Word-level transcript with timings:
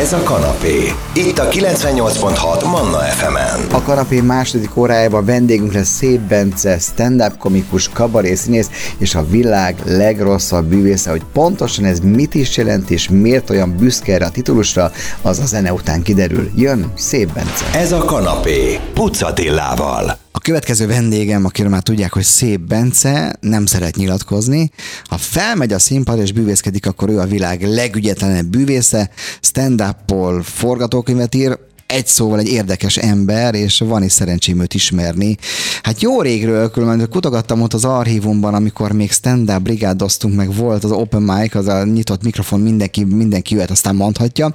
Ez 0.00 0.12
a 0.12 0.22
kanapé. 0.22 0.92
Itt 1.14 1.38
a 1.38 1.48
98.6 1.48 2.64
Manna 2.64 2.98
FM-en. 2.98 3.60
A 3.72 3.82
kanapé 3.82 4.20
második 4.20 4.76
órájában 4.76 5.24
vendégünk 5.24 5.72
lesz 5.72 5.88
Szép 5.88 6.20
Bence, 6.20 6.78
stand-up 6.78 7.36
komikus, 7.38 7.88
kabaré 7.88 8.34
színész 8.34 8.70
és 8.98 9.14
a 9.14 9.26
világ 9.26 9.76
legrosszabb 9.84 10.64
bűvésze, 10.64 11.10
hogy 11.10 11.22
pontosan 11.32 11.84
ez 11.84 11.98
mit 11.98 12.34
is 12.34 12.56
jelent 12.56 12.90
és 12.90 13.08
miért 13.08 13.50
olyan 13.50 13.76
büszke 13.76 14.12
erre 14.12 14.24
a 14.24 14.30
titulusra, 14.30 14.92
az 15.22 15.38
a 15.38 15.46
zene 15.46 15.72
után 15.72 16.02
kiderül. 16.02 16.50
Jön 16.56 16.92
Szép 16.96 17.32
Bence. 17.32 17.64
Ez 17.74 17.92
a 17.92 18.04
kanapé. 18.04 18.78
Pucatillával. 18.94 20.18
A 20.32 20.38
következő 20.38 20.86
vendégem, 20.86 21.44
akiről 21.44 21.70
már 21.70 21.82
tudják, 21.82 22.12
hogy 22.12 22.22
Szép 22.22 22.60
Bence, 22.60 23.36
nem 23.40 23.66
szeret 23.66 23.96
nyilatkozni. 23.96 24.70
Ha 25.04 25.16
felmegy 25.16 25.72
a 25.72 25.78
színpad 25.78 26.18
és 26.18 26.32
bűvészkedik, 26.32 26.86
akkor 26.86 27.08
ő 27.08 27.18
a 27.18 27.26
világ 27.26 27.62
legügyetlenebb 27.62 28.46
bűvésze, 28.46 29.10
stand-up-pol 29.40 30.42
forgatókönyvet 30.42 31.34
ír, 31.34 31.58
egy 31.90 32.06
szóval 32.06 32.38
egy 32.38 32.48
érdekes 32.48 32.96
ember, 32.96 33.54
és 33.54 33.78
van 33.78 34.02
is 34.02 34.12
szerencsém 34.12 34.60
őt 34.60 34.74
ismerni. 34.74 35.36
Hát 35.82 36.00
jó 36.00 36.22
régről, 36.22 36.70
különben 36.70 37.08
kutogattam 37.10 37.62
ott 37.62 37.74
az 37.74 37.84
archívumban, 37.84 38.54
amikor 38.54 38.92
még 38.92 39.12
stand-up 39.12 39.62
brigádoztunk, 39.62 40.34
meg 40.34 40.54
volt 40.54 40.84
az 40.84 40.90
open 40.90 41.22
mic, 41.22 41.54
az 41.54 41.66
a 41.66 41.84
nyitott 41.84 42.22
mikrofon, 42.22 42.60
mindenki, 42.60 43.04
mindenki 43.04 43.54
jöhet, 43.54 43.70
aztán 43.70 43.96
mondhatja. 43.96 44.54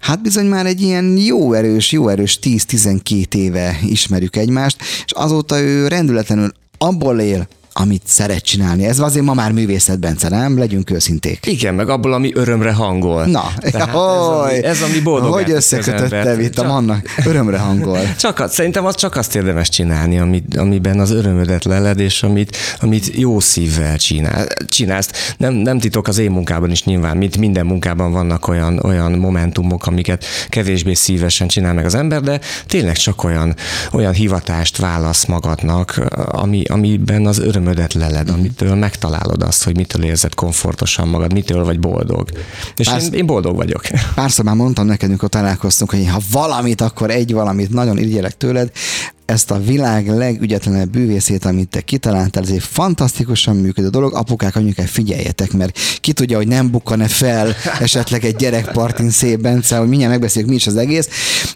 Hát 0.00 0.22
bizony 0.22 0.46
már 0.46 0.66
egy 0.66 0.80
ilyen 0.80 1.16
jó 1.16 1.52
erős, 1.52 1.92
jó 1.92 2.08
erős 2.08 2.38
10-12 2.42 3.34
éve 3.34 3.78
ismerjük 3.82 4.36
egymást, 4.36 4.76
és 5.04 5.12
azóta 5.12 5.60
ő 5.60 5.88
rendületlenül 5.88 6.52
abból 6.78 7.20
él, 7.20 7.48
amit 7.80 8.02
szeret 8.04 8.42
csinálni. 8.42 8.84
Ez 8.84 8.98
azért 8.98 9.24
ma 9.24 9.34
már 9.34 9.52
művészet, 9.52 10.00
Bence, 10.00 10.28
nem? 10.28 10.58
Legyünk 10.58 10.90
őszinték. 10.90 11.46
Igen, 11.46 11.74
meg 11.74 11.88
abból, 11.88 12.12
ami 12.12 12.30
örömre 12.34 12.72
hangol. 12.72 13.24
Na, 13.24 13.52
Tehát 13.56 13.88
ez, 13.88 13.94
ami, 13.94 14.64
ez, 14.64 14.82
ami 14.82 15.00
boldog. 15.00 15.32
Hogy 15.32 15.50
összekötötte 15.50 16.42
itt 16.42 16.58
a 16.58 16.66
mannak? 16.66 17.06
Örömre 17.24 17.58
hangol. 17.58 17.98
Csak, 18.18 18.44
szerintem 18.48 18.84
az 18.84 18.94
csak 18.94 19.16
azt 19.16 19.36
érdemes 19.36 19.68
csinálni, 19.68 20.18
amit, 20.18 20.56
amiben 20.56 21.00
az 21.00 21.10
örömödet 21.10 21.64
leled, 21.64 22.00
és 22.00 22.22
amit, 22.22 22.56
amit 22.80 23.16
jó 23.16 23.40
szívvel 23.40 23.98
csinál, 23.98 24.46
csinálsz. 24.68 25.34
Nem, 25.36 25.54
nem 25.54 25.78
titok 25.78 26.08
az 26.08 26.18
én 26.18 26.30
munkában 26.30 26.70
is 26.70 26.84
nyilván, 26.84 27.16
mint 27.16 27.36
minden 27.36 27.66
munkában 27.66 28.12
vannak 28.12 28.48
olyan, 28.48 28.80
olyan 28.84 29.12
momentumok, 29.12 29.86
amiket 29.86 30.24
kevésbé 30.48 30.94
szívesen 30.94 31.48
csinál 31.48 31.74
meg 31.74 31.84
az 31.84 31.94
ember, 31.94 32.20
de 32.20 32.40
tényleg 32.66 32.96
csak 32.96 33.24
olyan, 33.24 33.54
olyan 33.92 34.12
hivatást 34.12 34.76
válasz 34.76 35.24
magadnak, 35.24 36.00
ami, 36.26 36.62
amiben 36.64 37.26
az 37.26 37.38
öröm 37.38 37.67
örömödet 37.68 37.94
leled, 37.94 38.28
amitől 38.28 38.74
megtalálod 38.74 39.42
azt, 39.42 39.64
hogy 39.64 39.76
mitől 39.76 40.04
érzed 40.04 40.34
komfortosan 40.34 41.08
magad, 41.08 41.32
mitől 41.32 41.64
vagy 41.64 41.80
boldog. 41.80 42.28
És 42.76 42.88
Pársz... 42.88 43.04
én, 43.06 43.12
én 43.12 43.26
boldog 43.26 43.56
vagyok. 43.56 43.82
Párszor 44.14 44.44
már 44.48 44.54
mondtam 44.54 44.86
neked, 44.86 45.08
amikor 45.08 45.28
találkoztunk, 45.28 45.90
hogy 45.90 46.08
ha 46.08 46.20
valamit, 46.30 46.80
akkor 46.80 47.10
egy 47.10 47.32
valamit 47.32 47.70
nagyon 47.70 47.98
irigyelek 47.98 48.36
tőled, 48.36 48.70
ezt 49.28 49.50
a 49.50 49.58
világ 49.58 50.08
legügyetlenebb 50.08 50.90
bűvészét, 50.90 51.44
amit 51.44 51.68
te 51.68 51.80
kitaláltál, 51.80 52.42
ez 52.42 52.50
egy 52.50 52.62
fantasztikusan 52.62 53.56
működő 53.56 53.88
dolog. 53.88 54.14
Apukák, 54.14 54.56
anyukák, 54.56 54.86
figyeljetek, 54.86 55.52
mert 55.52 55.78
ki 56.00 56.12
tudja, 56.12 56.36
hogy 56.36 56.48
nem 56.48 56.70
bukkan-e 56.70 57.08
fel 57.08 57.54
esetleg 57.80 58.24
egy 58.24 58.36
gyerekpartin 58.36 59.10
szép 59.10 59.40
Bence, 59.40 59.76
hogy 59.76 59.88
mindjárt 59.88 60.12
megbeszéljük, 60.12 60.50
mi 60.50 60.56
is 60.56 60.66
az 60.66 60.76
egész. 60.76 61.08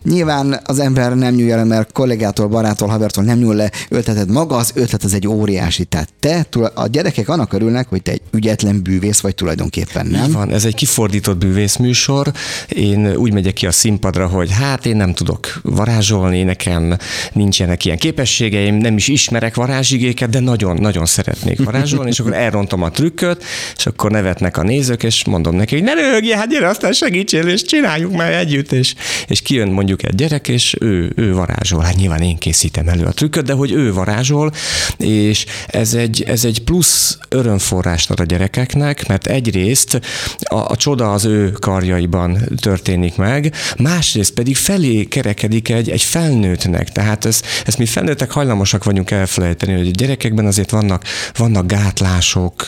Nyilván 0.03 0.61
az 0.65 0.79
ember 0.79 1.17
nem 1.17 1.35
nyúlja 1.35 1.57
le, 1.57 1.65
mert 1.65 1.93
kollégától, 1.93 2.47
barától, 2.47 2.89
havertól 2.89 3.25
nem 3.25 3.39
nyúl 3.39 3.55
le, 3.55 3.71
ötleted 3.89 4.31
maga, 4.31 4.57
az 4.57 4.71
ötlet 4.75 5.05
az 5.05 5.15
egy 5.15 5.29
óriási. 5.29 5.85
Tehát 5.85 6.09
te, 6.21 6.47
a 6.75 6.87
gyerekek 6.87 7.29
annak 7.29 7.53
örülnek, 7.53 7.89
hogy 7.89 8.03
te 8.03 8.11
egy 8.11 8.23
ügyetlen 8.31 8.83
bűvész 8.83 9.21
vagy 9.21 9.35
tulajdonképpen, 9.35 10.07
nem? 10.07 10.25
Így 10.25 10.33
van, 10.33 10.53
ez 10.53 10.65
egy 10.65 10.75
kifordított 10.75 11.39
bűvész 11.39 11.77
műsor. 11.77 12.33
Én 12.69 13.15
úgy 13.17 13.33
megyek 13.33 13.53
ki 13.53 13.67
a 13.67 13.73
színpadra, 13.73 14.27
hogy 14.27 14.51
hát 14.51 14.87
én 14.87 14.97
nem 14.97 15.15
tudok 15.15 15.61
varázsolni, 15.63 16.43
nekem 16.43 16.97
nincs 17.33 17.61
nincsenek 17.67 17.85
ilyen 17.85 17.99
képességeim, 17.99 18.75
nem 18.75 18.97
is 18.97 19.09
ismerek 19.09 19.55
varázsigéket, 19.55 20.31
de 20.31 20.41
nagyon-nagyon 20.41 21.07
szeretnék 21.07 21.65
varázsolni, 21.65 22.11
és 22.11 22.21
akkor 22.21 22.33
elrontom 22.35 22.83
a 22.83 22.91
trükköt, 22.91 23.45
és 23.77 23.87
akkor 23.87 24.11
nevetnek 24.11 24.57
a 24.57 24.63
nézők, 24.63 25.03
és 25.03 25.25
mondom 25.25 25.57
neki, 25.57 25.75
hogy 25.75 25.85
ne 25.85 25.93
röhögjél, 25.93 26.37
hát 26.37 26.49
gyere, 26.49 26.69
aztán 26.69 26.93
segítsél, 26.93 27.49
és 27.49 27.63
csináljuk 27.63 28.17
már 28.17 28.33
együtt, 28.33 28.73
és, 28.73 28.95
és 29.27 29.43
kijön 29.43 29.69
mondjuk 29.69 30.03
egy 30.03 30.15
gyerek, 30.15 30.49
és 30.49 30.77
ő, 30.81 31.13
ő 31.17 31.35
varázsol. 31.35 31.83
Hát 31.83 31.97
nyilván 31.97 32.23
én 32.23 32.39
készítem 32.39 32.89
elő 32.89 33.05
a 33.05 33.13
trükköt, 33.13 33.45
de 33.45 33.53
hogy 33.53 33.73
ő 33.73 33.93
varázsol, 33.93 34.53
és 34.97 35.47
ez 35.67 35.95
egy, 35.95 36.23
ez 36.27 36.45
egy 36.45 36.63
plusz 36.65 37.19
örömforrást 37.29 38.11
ad 38.11 38.21
a 38.21 38.25
gyerekeknek, 38.25 39.09
mert 39.09 39.27
egyrészt 39.27 40.01
a, 40.39 40.57
a 40.57 40.77
csoda 40.77 41.13
az 41.13 41.25
ő 41.25 41.51
karjaiban 41.51 42.39
történik 42.61 43.17
meg, 43.17 43.55
másrészt 43.79 44.33
pedig 44.33 44.57
felé 44.57 45.05
kerekedik 45.05 45.69
egy, 45.69 45.91
egy 45.91 46.03
felnőttnek, 46.03 46.93
tehát 46.93 47.25
ez, 47.25 47.43
ezt 47.65 47.79
mi 47.79 47.87
felnőttek 47.87 48.31
hajlamosak 48.31 48.85
vagyunk 48.85 49.11
elfelejteni, 49.11 49.73
hogy 49.73 49.89
a 49.89 49.91
gyerekekben 49.91 50.47
azért 50.47 50.71
vannak, 50.71 51.05
vannak 51.37 51.67
gátlások 51.67 52.65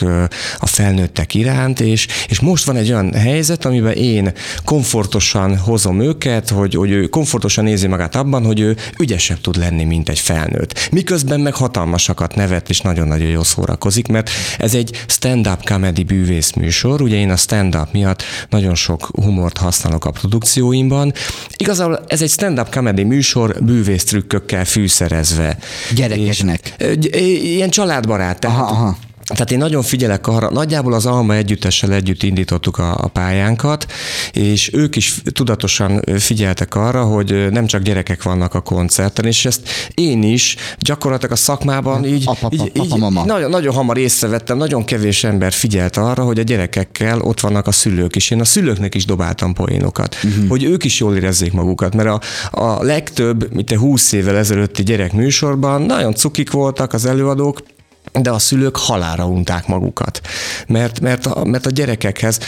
a 0.57 0.67
felnőttek 0.67 1.33
iránt, 1.33 1.79
és, 1.79 2.07
és 2.27 2.39
most 2.39 2.65
van 2.65 2.75
egy 2.75 2.91
olyan 2.91 3.13
helyzet, 3.13 3.65
amiben 3.65 3.93
én 3.93 4.33
komfortosan 4.63 5.57
hozom 5.57 6.01
őket, 6.01 6.49
hogy, 6.49 6.75
hogy 6.75 6.91
ő 6.91 7.07
komfortosan 7.07 7.63
nézi 7.63 7.87
magát 7.87 8.15
abban, 8.15 8.45
hogy 8.45 8.59
ő 8.59 8.77
ügyesebb 8.99 9.41
tud 9.41 9.57
lenni, 9.57 9.83
mint 9.83 10.09
egy 10.09 10.19
felnőtt. 10.19 10.89
Miközben 10.91 11.39
meg 11.39 11.53
hatalmasakat 11.53 12.35
nevet, 12.35 12.69
és 12.69 12.81
nagyon-nagyon 12.81 13.27
jól 13.27 13.43
szórakozik, 13.43 14.07
mert 14.07 14.29
ez 14.57 14.75
egy 14.75 15.03
stand-up 15.07 15.63
comedy 15.63 16.03
bűvész 16.03 16.53
műsor, 16.53 17.01
ugye 17.01 17.15
én 17.15 17.29
a 17.29 17.35
stand-up 17.35 17.91
miatt 17.91 18.23
nagyon 18.49 18.75
sok 18.75 19.09
humort 19.13 19.57
használok 19.57 20.05
a 20.05 20.11
produkcióimban. 20.11 21.13
Igazából 21.55 22.03
ez 22.07 22.21
egy 22.21 22.29
stand-up 22.29 22.69
comedy 22.73 23.03
műsor 23.03 23.63
bűvész 23.63 24.03
trükkökkel 24.03 24.65
fűszerezve. 24.75 25.57
Gyerekeknek. 25.95 26.73
És, 26.77 27.43
ilyen 27.43 27.69
családbarát. 27.69 28.39
Tehát 28.39 28.59
aha, 28.59 28.71
aha. 28.71 28.97
Tehát 29.25 29.51
én 29.51 29.57
nagyon 29.57 29.81
figyelek 29.81 30.27
arra, 30.27 30.49
nagyjából 30.51 30.93
az 30.93 31.05
Alma 31.05 31.35
együttessel 31.35 31.93
együtt 31.93 32.23
indítottuk 32.23 32.77
a, 32.77 32.97
a 32.97 33.07
pályánkat, 33.07 33.85
és 34.31 34.73
ők 34.73 34.95
is 34.95 35.21
tudatosan 35.31 36.01
figyeltek 36.17 36.75
arra, 36.75 37.03
hogy 37.03 37.51
nem 37.51 37.65
csak 37.65 37.81
gyerekek 37.81 38.23
vannak 38.23 38.53
a 38.53 38.61
koncerten, 38.61 39.25
és 39.25 39.45
ezt 39.45 39.69
én 39.93 40.23
is 40.23 40.55
gyakorlatilag 40.79 41.31
a 41.31 41.35
szakmában 41.35 42.05
így, 42.05 42.23
apa, 42.25 42.49
így, 42.51 42.59
apa, 42.59 42.83
így 42.83 42.97
mama. 42.97 43.25
Nagyon, 43.25 43.49
nagyon 43.49 43.73
hamar 43.73 43.97
észrevettem, 43.97 44.57
nagyon 44.57 44.83
kevés 44.83 45.23
ember 45.23 45.53
figyelt 45.53 45.97
arra, 45.97 46.23
hogy 46.23 46.39
a 46.39 46.43
gyerekekkel 46.43 47.21
ott 47.21 47.39
vannak 47.39 47.67
a 47.67 47.71
szülők 47.71 48.15
is. 48.15 48.31
Én 48.31 48.39
a 48.39 48.45
szülőknek 48.45 48.95
is 48.95 49.05
dobáltam 49.05 49.53
poénokat, 49.53 50.15
uh-huh. 50.23 50.47
hogy 50.47 50.63
ők 50.63 50.83
is 50.83 50.99
jól 50.99 51.15
érezzék 51.15 51.53
magukat, 51.53 51.95
mert 51.95 52.09
a, 52.09 52.19
a 52.61 52.83
legtöbb, 52.83 53.53
mint 53.53 53.71
a 53.71 53.77
20 53.77 54.11
évvel 54.11 54.37
ezelőtti 54.37 54.83
gyerek 54.83 55.13
műsorban 55.13 55.81
nagyon 55.81 56.13
cukik 56.13 56.51
voltak 56.51 56.93
az 56.93 57.05
előadók, 57.05 57.61
de 58.21 58.31
a 58.31 58.39
szülők 58.39 58.77
halára 58.77 59.25
unták 59.25 59.67
magukat. 59.67 60.21
Mert, 60.67 60.99
mert, 60.99 61.25
a, 61.25 61.43
mert 61.43 61.65
a 61.65 61.69
gyerekekhez 61.69 62.39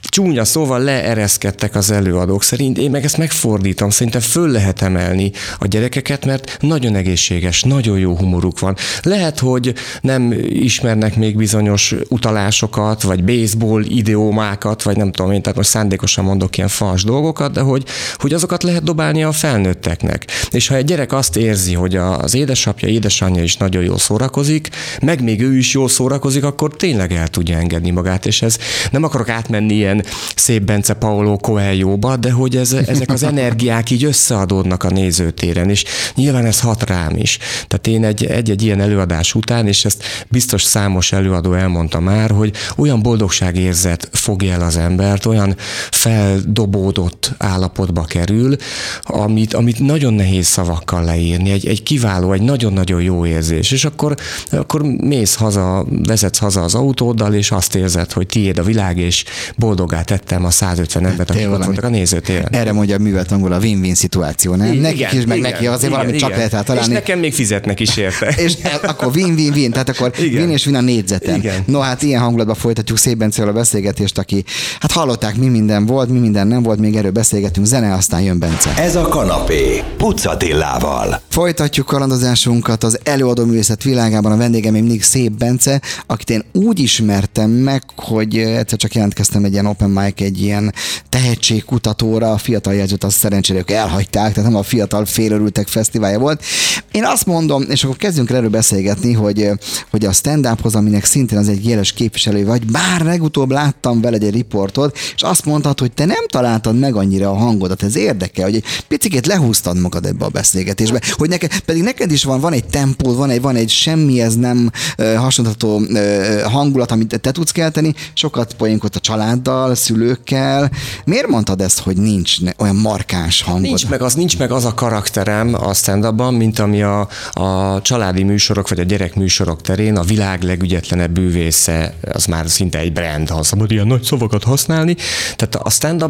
csúnya 0.00 0.44
szóval 0.44 0.80
leereszkedtek 0.80 1.74
az 1.74 1.90
előadók. 1.90 2.42
Szerint 2.42 2.78
én 2.78 2.90
meg 2.90 3.04
ezt 3.04 3.16
megfordítom, 3.16 3.90
szerintem 3.90 4.20
föl 4.20 4.50
lehet 4.50 4.82
emelni 4.82 5.32
a 5.58 5.66
gyerekeket, 5.66 6.24
mert 6.24 6.56
nagyon 6.60 6.94
egészséges, 6.94 7.62
nagyon 7.62 7.98
jó 7.98 8.16
humoruk 8.16 8.58
van. 8.58 8.76
Lehet, 9.02 9.38
hogy 9.38 9.74
nem 10.00 10.32
ismernek 10.48 11.16
még 11.16 11.36
bizonyos 11.36 11.94
utalásokat, 12.08 13.02
vagy 13.02 13.24
baseball 13.24 13.82
ideómákat, 13.82 14.82
vagy 14.82 14.96
nem 14.96 15.12
tudom 15.12 15.32
én, 15.32 15.42
tehát 15.42 15.56
most 15.56 15.68
szándékosan 15.68 16.24
mondok 16.24 16.56
ilyen 16.56 16.68
fals 16.68 17.04
dolgokat, 17.04 17.52
de 17.52 17.60
hogy, 17.60 17.84
hogy 18.16 18.32
azokat 18.32 18.62
lehet 18.62 18.82
dobálni 18.82 19.22
a 19.22 19.32
felnőtteknek. 19.32 20.26
És 20.50 20.68
ha 20.68 20.74
egy 20.74 20.84
gyerek 20.84 21.12
azt 21.12 21.36
érzi, 21.36 21.74
hogy 21.74 21.96
az 21.96 22.34
édesapja, 22.34 22.88
édesanyja 22.88 23.42
is 23.42 23.56
nagyon 23.56 23.82
jól 23.82 23.98
szórakozik, 23.98 24.68
meg 25.02 25.22
még 25.22 25.42
ő 25.42 25.56
is 25.56 25.72
jól 25.74 25.88
szórakozik, 25.88 26.44
akkor 26.44 26.76
tényleg 26.76 27.12
el 27.12 27.28
tudja 27.28 27.56
engedni 27.56 27.90
magát, 27.90 28.26
és 28.26 28.42
ez 28.42 28.58
nem 28.90 29.02
akarok 29.02 29.28
átmenni 29.28 29.74
ilyen 29.74 30.04
szép 30.36 30.62
Bence 30.62 30.94
Paolo 30.94 31.36
Coelho-ba, 31.36 32.16
de 32.16 32.30
hogy 32.30 32.56
ez, 32.56 32.72
ezek 32.72 33.10
az 33.10 33.22
energiák 33.22 33.90
így 33.90 34.04
összeadódnak 34.04 34.82
a 34.82 34.90
nézőtéren, 34.90 35.70
és 35.70 35.84
nyilván 36.14 36.44
ez 36.44 36.60
hat 36.60 36.88
rám 36.88 37.16
is. 37.16 37.38
Tehát 37.66 37.86
én 37.86 38.04
egy, 38.04 38.24
egy-egy 38.24 38.62
ilyen 38.62 38.80
előadás 38.80 39.34
után, 39.34 39.66
és 39.66 39.84
ezt 39.84 40.04
biztos 40.28 40.62
számos 40.62 41.12
előadó 41.12 41.52
elmondta 41.52 42.00
már, 42.00 42.30
hogy 42.30 42.54
olyan 42.76 43.02
boldogságérzet 43.02 44.08
fogja 44.12 44.52
el 44.52 44.62
az 44.62 44.76
embert, 44.76 45.26
olyan 45.26 45.56
feldobódott 45.90 47.32
állapotba 47.38 48.04
kerül, 48.04 48.56
amit, 49.02 49.54
amit 49.54 49.78
nagyon 49.78 50.14
nehéz 50.14 50.39
szavakkal 50.46 51.04
leírni, 51.04 51.50
egy, 51.50 51.66
egy 51.66 51.82
kiváló, 51.82 52.32
egy 52.32 52.42
nagyon-nagyon 52.42 53.02
jó 53.02 53.26
érzés. 53.26 53.70
És 53.70 53.84
akkor, 53.84 54.14
akkor 54.50 54.82
mész 54.82 55.34
haza, 55.34 55.86
vezetsz 56.06 56.38
haza 56.38 56.62
az 56.62 56.74
autóddal, 56.74 57.34
és 57.34 57.50
azt 57.50 57.74
érzed, 57.74 58.12
hogy 58.12 58.26
tiéd 58.26 58.58
a 58.58 58.62
világ, 58.62 58.98
és 58.98 59.24
boldogá 59.56 60.02
tettem 60.02 60.44
a 60.44 60.50
150 60.50 61.06
embert, 61.06 61.30
akik 61.30 61.50
ott 61.50 61.64
voltak 61.64 61.84
a 61.84 61.88
nézőtéren. 61.88 62.48
Erre 62.50 62.72
mondja 62.72 62.96
a 62.96 62.98
művelt 62.98 63.32
angol 63.32 63.52
a 63.52 63.58
win-win 63.58 63.94
szituáció, 63.94 64.54
nem? 64.54 64.66
Igen, 64.66 64.80
Nekik 64.80 65.12
is, 65.12 65.24
meg 65.24 65.38
igen, 65.38 65.50
neki 65.50 65.66
azért 65.66 65.82
igen, 65.82 65.90
valami 65.90 66.08
igen. 66.08 66.28
csak 66.28 66.36
lehet 66.36 66.64
találni. 66.64 66.88
És 66.88 66.94
nekem 66.98 67.18
még 67.18 67.34
fizetnek 67.34 67.80
is 67.80 67.96
érte. 67.96 68.34
és 68.44 68.54
akkor 68.82 69.10
win-win-win, 69.14 69.70
tehát 69.70 69.88
akkor 69.88 70.12
igen. 70.18 70.42
win 70.42 70.50
és 70.50 70.66
win 70.66 70.74
a 70.74 70.80
négyzeten. 70.80 71.34
Igen. 71.34 71.62
No 71.66 71.80
hát 71.80 72.02
ilyen 72.02 72.20
hangulatban 72.20 72.56
folytatjuk 72.56 72.98
szép 72.98 73.16
Bencével 73.16 73.50
a 73.50 73.52
beszélgetést, 73.52 74.18
aki 74.18 74.44
hát 74.80 74.92
hallották, 74.92 75.36
mi 75.36 75.46
minden 75.46 75.86
volt, 75.86 76.08
mi 76.08 76.18
minden 76.18 76.46
nem 76.46 76.62
volt, 76.62 76.78
még 76.78 76.96
erről 76.96 77.10
beszélgetünk, 77.10 77.66
zene, 77.66 77.94
aztán 77.94 78.20
jön 78.20 78.38
Bence. 78.38 78.74
Ez 78.76 78.96
a 78.96 79.02
kanapé, 79.02 79.82
Pucatillával. 80.30 81.20
Folytatjuk 81.28 81.86
kalandozásunkat 81.86 82.84
az 82.84 82.98
előadó 83.02 83.44
művészet 83.44 83.82
világában. 83.82 84.32
A 84.32 84.36
vendégem 84.36 84.72
még 84.72 84.82
mindig 84.82 85.02
Szép 85.02 85.32
Bence, 85.32 85.80
akit 86.06 86.30
én 86.30 86.44
úgy 86.52 86.78
ismertem 86.78 87.50
meg, 87.50 87.82
hogy 87.96 88.38
egyszer 88.38 88.78
csak 88.78 88.94
jelentkeztem 88.94 89.44
egy 89.44 89.52
ilyen 89.52 89.66
open 89.66 89.90
mic, 89.90 90.20
egy 90.20 90.42
ilyen 90.42 90.74
tehetségkutatóra, 91.08 92.32
a 92.32 92.38
fiatal 92.38 92.74
jelzőt 92.74 93.04
azt 93.04 93.16
szerencsére 93.16 93.58
ők 93.58 93.70
elhagyták, 93.70 94.32
tehát 94.32 94.50
nem 94.50 94.58
a 94.58 94.62
fiatal 94.62 95.04
félörültek 95.04 95.68
fesztiválja 95.68 96.18
volt. 96.18 96.42
Én 96.90 97.04
azt 97.04 97.26
mondom, 97.26 97.64
és 97.68 97.84
akkor 97.84 97.96
kezdjünk 97.96 98.30
erről 98.30 98.48
beszélgetni, 98.48 99.12
hogy, 99.12 99.50
hogy 99.90 100.04
a 100.04 100.12
stand-uphoz, 100.12 100.74
aminek 100.74 101.04
szintén 101.04 101.38
az 101.38 101.48
egy 101.48 101.68
jeles 101.68 101.92
képviselő 101.92 102.44
vagy, 102.44 102.66
bár 102.66 103.00
legutóbb 103.00 103.50
láttam 103.50 104.00
veled 104.00 104.22
egy 104.22 104.34
riportot, 104.34 104.98
és 105.14 105.22
azt 105.22 105.44
mondtad, 105.44 105.80
hogy 105.80 105.92
te 105.92 106.04
nem 106.04 106.26
találtad 106.26 106.78
meg 106.78 106.96
annyira 106.96 107.30
a 107.30 107.36
hangodat. 107.36 107.82
Ez 107.82 107.96
érdekel, 107.96 108.44
hogy 108.44 108.54
egy 108.54 108.64
picit 108.88 109.26
lehúztad 109.26 109.80
magad 109.80 110.06
ebbe 110.20 110.28
a 110.28 110.38
beszélgetésbe, 110.40 111.00
hogy 111.12 111.28
neked, 111.28 111.58
pedig 111.58 111.82
neked 111.82 112.12
is 112.12 112.24
van, 112.24 112.40
van 112.40 112.52
egy 112.52 112.64
tempó, 112.64 113.14
van 113.14 113.30
egy, 113.30 113.40
van 113.40 113.56
egy 113.56 113.70
semmi, 113.70 114.20
ez 114.20 114.36
nem 114.36 114.70
uh, 114.98 115.14
hasonlítható 115.14 115.78
uh, 115.78 116.40
hangulat, 116.42 116.90
amit 116.90 117.20
te 117.20 117.30
tudsz 117.30 117.50
kelteni, 117.50 117.94
sokat 118.14 118.54
poénkot 118.54 118.96
a 118.96 119.00
családdal, 119.00 119.74
szülőkkel. 119.74 120.70
Miért 121.04 121.26
mondtad 121.26 121.60
ezt, 121.60 121.78
hogy 121.80 121.96
nincs 121.96 122.36
olyan 122.58 122.76
markáns 122.76 123.42
hangod? 123.42 123.62
Nincs 123.62 123.88
meg 123.88 124.02
az, 124.02 124.14
nincs 124.14 124.38
meg 124.38 124.50
az 124.50 124.64
a 124.64 124.74
karakterem 124.74 125.54
a 125.54 125.74
stand 125.74 126.34
mint 126.34 126.58
ami 126.58 126.82
a, 126.82 127.08
a 127.32 127.80
családi 127.82 128.22
műsorok 128.22 128.68
vagy 128.68 128.80
a 128.80 128.82
gyerekműsorok 128.82 129.60
terén 129.60 129.96
a 129.96 130.02
világ 130.02 130.42
legügyetlenebb 130.42 131.10
bűvésze, 131.10 131.94
az 132.12 132.24
már 132.24 132.48
szinte 132.48 132.78
egy 132.78 132.92
brand, 132.92 133.28
ha 133.28 133.42
szabad 133.42 133.70
ilyen 133.70 133.86
nagy 133.86 134.02
szavakat 134.02 134.44
használni. 134.44 134.96
Tehát 135.36 135.54
a 135.54 135.70
stand 135.70 136.04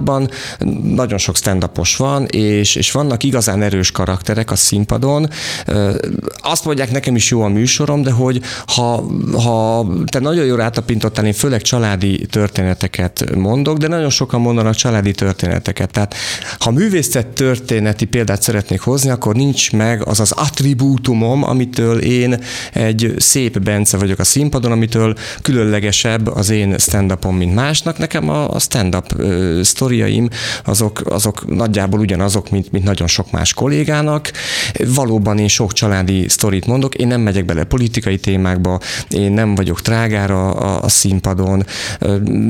nagyon 0.83 1.19
sok 1.19 1.37
stand 1.37 1.71
van, 1.97 2.27
és, 2.27 2.75
és 2.75 2.91
vannak 2.91 3.23
igazán 3.23 3.63
erős 3.63 3.91
karakterek 4.01 4.51
a 4.51 4.57
színpadon. 4.57 5.31
Azt 6.43 6.65
mondják, 6.65 6.91
nekem 6.91 7.17
is 7.17 7.31
jó 7.31 7.43
a 7.43 7.49
műsorom, 7.49 8.03
de 8.03 8.11
hogy 8.11 8.41
ha, 8.67 9.05
ha 9.43 9.87
te 10.07 10.19
nagyon 10.19 10.45
jól 10.45 10.61
átapintottál, 10.61 11.27
én 11.27 11.33
főleg 11.33 11.63
családi 11.63 12.27
történeteket 12.31 13.35
mondok, 13.35 13.79
de 13.79 13.89
nagyon 13.89 14.11
sokan 14.11 14.41
mondanak 14.41 14.75
családi 14.75 15.13
történeteket. 15.13 15.91
Tehát 15.91 16.15
ha 16.59 16.71
művészet 16.71 17.27
történeti 17.27 18.05
példát 18.05 18.43
szeretnék 18.43 18.81
hozni, 18.81 19.11
akkor 19.11 19.35
nincs 19.35 19.73
meg 19.73 20.07
az 20.07 20.21
az 20.21 20.33
attribútumom, 20.33 21.45
amitől 21.45 21.99
én 21.99 22.39
egy 22.73 23.15
szép 23.19 23.59
Bence 23.59 23.97
vagyok 23.97 24.19
a 24.19 24.25
színpadon, 24.25 24.73
amitől 24.73 25.15
különlegesebb 25.43 26.27
az 26.27 26.51
én 26.51 26.79
stand 26.79 27.19
mint 27.31 27.55
másnak. 27.55 27.99
Nekem 27.99 28.29
a, 28.29 28.51
a 28.51 28.59
stand-up 28.59 29.23
sztoriaim 29.63 30.29
azok, 30.65 31.01
azok 31.05 31.57
nagyjából 31.57 32.01
ugyanazok, 32.01 32.51
mint, 32.51 32.73
mint 32.73 32.85
nagyon 32.85 33.07
sok 33.07 33.31
más 33.31 33.55
kollégának. 33.91 34.31
Valóban 34.95 35.39
én 35.39 35.49
sok 35.49 35.73
családi 35.73 36.29
sztorit 36.29 36.67
mondok, 36.67 36.95
én 36.95 37.07
nem 37.07 37.21
megyek 37.21 37.45
bele 37.45 37.65
politikai 37.65 38.19
témákba, 38.19 38.81
én 39.11 39.33
nem 39.33 39.55
vagyok 39.55 39.81
trágára 39.81 40.51
a, 40.51 40.83
a 40.83 40.89
színpadon, 40.89 41.65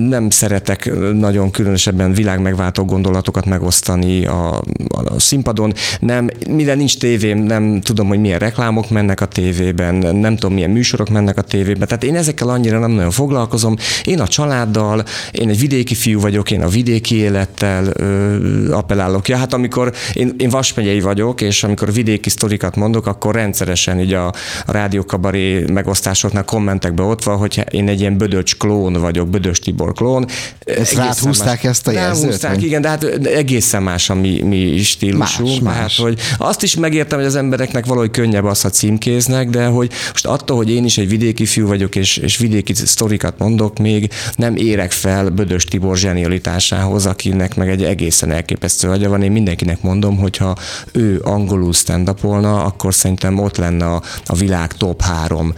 nem 0.08 0.30
szeretek 0.30 0.90
nagyon 1.12 1.50
különösebben 1.50 2.12
világmegváltó 2.12 2.84
gondolatokat 2.84 3.46
megosztani 3.46 4.26
a, 4.26 4.62
a 4.88 5.18
színpadon, 5.18 5.72
nem, 6.00 6.28
minden 6.48 6.76
nincs 6.76 6.98
tévém, 6.98 7.38
nem 7.38 7.80
tudom, 7.80 8.08
hogy 8.08 8.20
milyen 8.20 8.38
reklámok 8.38 8.90
mennek 8.90 9.20
a 9.20 9.26
tévében, 9.26 9.94
nem 10.16 10.34
tudom, 10.36 10.54
milyen 10.54 10.70
műsorok 10.70 11.08
mennek 11.08 11.38
a 11.38 11.42
tévében, 11.42 11.88
tehát 11.88 12.04
én 12.04 12.16
ezekkel 12.16 12.48
annyira 12.48 12.78
nem 12.78 12.90
nagyon 12.90 13.10
foglalkozom. 13.10 13.76
Én 14.04 14.20
a 14.20 14.28
családdal, 14.28 15.04
én 15.32 15.48
egy 15.48 15.58
vidéki 15.58 15.94
fiú 15.94 16.20
vagyok, 16.20 16.50
én 16.50 16.62
a 16.62 16.68
vidéki 16.68 17.14
élettel 17.16 17.86
ö, 17.86 18.72
appellálok. 18.72 19.28
Ja, 19.28 19.36
hát 19.36 19.52
amikor 19.52 19.92
én, 20.12 20.34
én 20.38 20.48
Vasmegyei 20.50 21.00
vagyok, 21.00 21.29
és 21.38 21.62
amikor 21.62 21.92
vidéki 21.92 22.30
sztorikat 22.30 22.76
mondok, 22.76 23.06
akkor 23.06 23.34
rendszeresen 23.34 24.00
így 24.00 24.12
a, 24.12 24.26
a 24.66 24.72
rádiókabaré 24.72 25.64
megosztásoknál 25.72 26.44
kommentekbe 26.44 27.02
ott 27.02 27.22
van, 27.22 27.36
hogy 27.36 27.64
én 27.70 27.88
egy 27.88 28.00
ilyen 28.00 28.16
Bödöcs 28.16 28.56
klón 28.56 28.92
vagyok, 28.92 29.28
Bödös 29.28 29.58
Tibor 29.58 29.92
klón. 29.92 30.26
Ezt 30.64 30.94
ráthúzták 30.94 31.64
ezt 31.64 31.86
a 31.86 31.90
jelzőt? 31.90 32.30
Húzták, 32.30 32.62
igen, 32.62 32.82
de 32.82 32.88
hát 32.88 33.04
egészen 33.26 33.82
más 33.82 34.10
a 34.10 34.14
mi, 34.14 34.42
mi 34.42 34.78
stílusunk. 34.78 35.60
Más, 35.60 35.74
más. 35.74 35.76
Hát, 35.76 36.06
hogy 36.06 36.18
azt 36.38 36.62
is 36.62 36.74
megértem, 36.74 37.18
hogy 37.18 37.26
az 37.26 37.36
embereknek 37.36 37.86
valahogy 37.86 38.10
könnyebb 38.10 38.44
az, 38.44 38.60
ha 38.60 38.70
címkéznek, 38.70 39.48
de 39.48 39.64
hogy 39.64 39.90
most 40.10 40.26
attól, 40.26 40.56
hogy 40.56 40.70
én 40.70 40.84
is 40.84 40.98
egy 40.98 41.08
vidéki 41.08 41.46
fiú 41.46 41.66
vagyok, 41.66 41.96
és, 41.96 42.16
és 42.16 42.36
vidéki 42.36 42.74
sztorikat 42.74 43.38
mondok, 43.38 43.78
még 43.78 44.10
nem 44.36 44.56
érek 44.56 44.90
fel 44.92 45.28
Bödös 45.28 45.64
Tibor 45.64 45.96
zsenialitásához, 45.96 47.06
akinek 47.06 47.56
meg 47.56 47.68
egy 47.68 47.84
egészen 47.84 48.30
elképesztő 48.30 48.88
agya 48.88 49.08
van. 49.08 49.22
Én 49.22 49.32
mindenkinek 49.32 49.82
mondom, 49.82 50.16
hogyha 50.16 50.56
ő 50.92 51.19
angolul 51.22 51.72
stand 51.72 52.08
akkor 52.08 52.94
szerintem 52.94 53.38
ott 53.38 53.56
lenne 53.56 53.86
a, 53.86 54.02
a 54.26 54.34
világ 54.34 54.72
top 54.72 55.02
három 55.02 55.54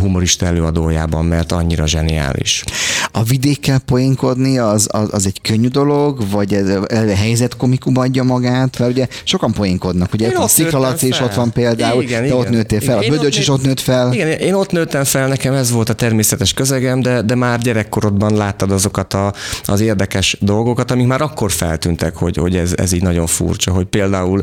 humorista 0.00 0.46
előadójában, 0.46 1.24
mert 1.24 1.52
annyira 1.52 1.86
zseniális. 1.86 2.64
A 3.12 3.22
vidékkel 3.22 3.78
poénkodni 3.78 4.58
az, 4.58 4.88
az, 4.90 5.08
az 5.12 5.26
egy 5.26 5.40
könnyű 5.40 5.68
dolog, 5.68 6.30
vagy 6.30 6.54
ez 6.54 6.68
a 7.08 7.14
helyzet 7.14 7.56
komikum 7.56 7.96
adja 7.96 8.22
magát? 8.22 8.78
Mert 8.78 8.90
ugye 8.90 9.06
sokan 9.24 9.52
poénkodnak, 9.52 10.12
ugye 10.12 10.28
a 10.38 10.48
Sziklalaci 10.48 11.08
is 11.08 11.20
ott 11.20 11.34
van 11.34 11.52
például, 11.52 12.02
igen, 12.02 12.20
te 12.20 12.26
igen. 12.26 12.38
ott 12.38 12.48
nőttél 12.48 12.80
fel, 12.80 13.02
igen, 13.02 13.14
a 13.14 13.16
Bödöcs 13.16 13.38
is 13.38 13.48
ott 13.48 13.62
nőtt 13.62 13.80
fel. 13.80 14.12
Igen, 14.12 14.28
én 14.28 14.54
ott 14.54 14.70
nőttem 14.70 15.04
fel, 15.04 15.28
nekem 15.28 15.54
ez 15.54 15.70
volt 15.70 15.88
a 15.88 15.92
természetes 15.92 16.52
közegem, 16.52 17.00
de, 17.00 17.22
de 17.22 17.34
már 17.34 17.58
gyerekkorodban 17.58 18.36
láttad 18.36 18.70
azokat 18.70 19.14
a, 19.14 19.32
az 19.64 19.80
érdekes 19.80 20.36
dolgokat, 20.40 20.90
amik 20.90 21.06
már 21.06 21.20
akkor 21.20 21.52
feltűntek, 21.52 22.16
hogy, 22.16 22.36
hogy 22.36 22.56
ez, 22.56 22.72
ez 22.76 22.92
így 22.92 23.02
nagyon 23.02 23.26
furcsa, 23.26 23.72
hogy 23.72 23.86
például, 23.86 24.42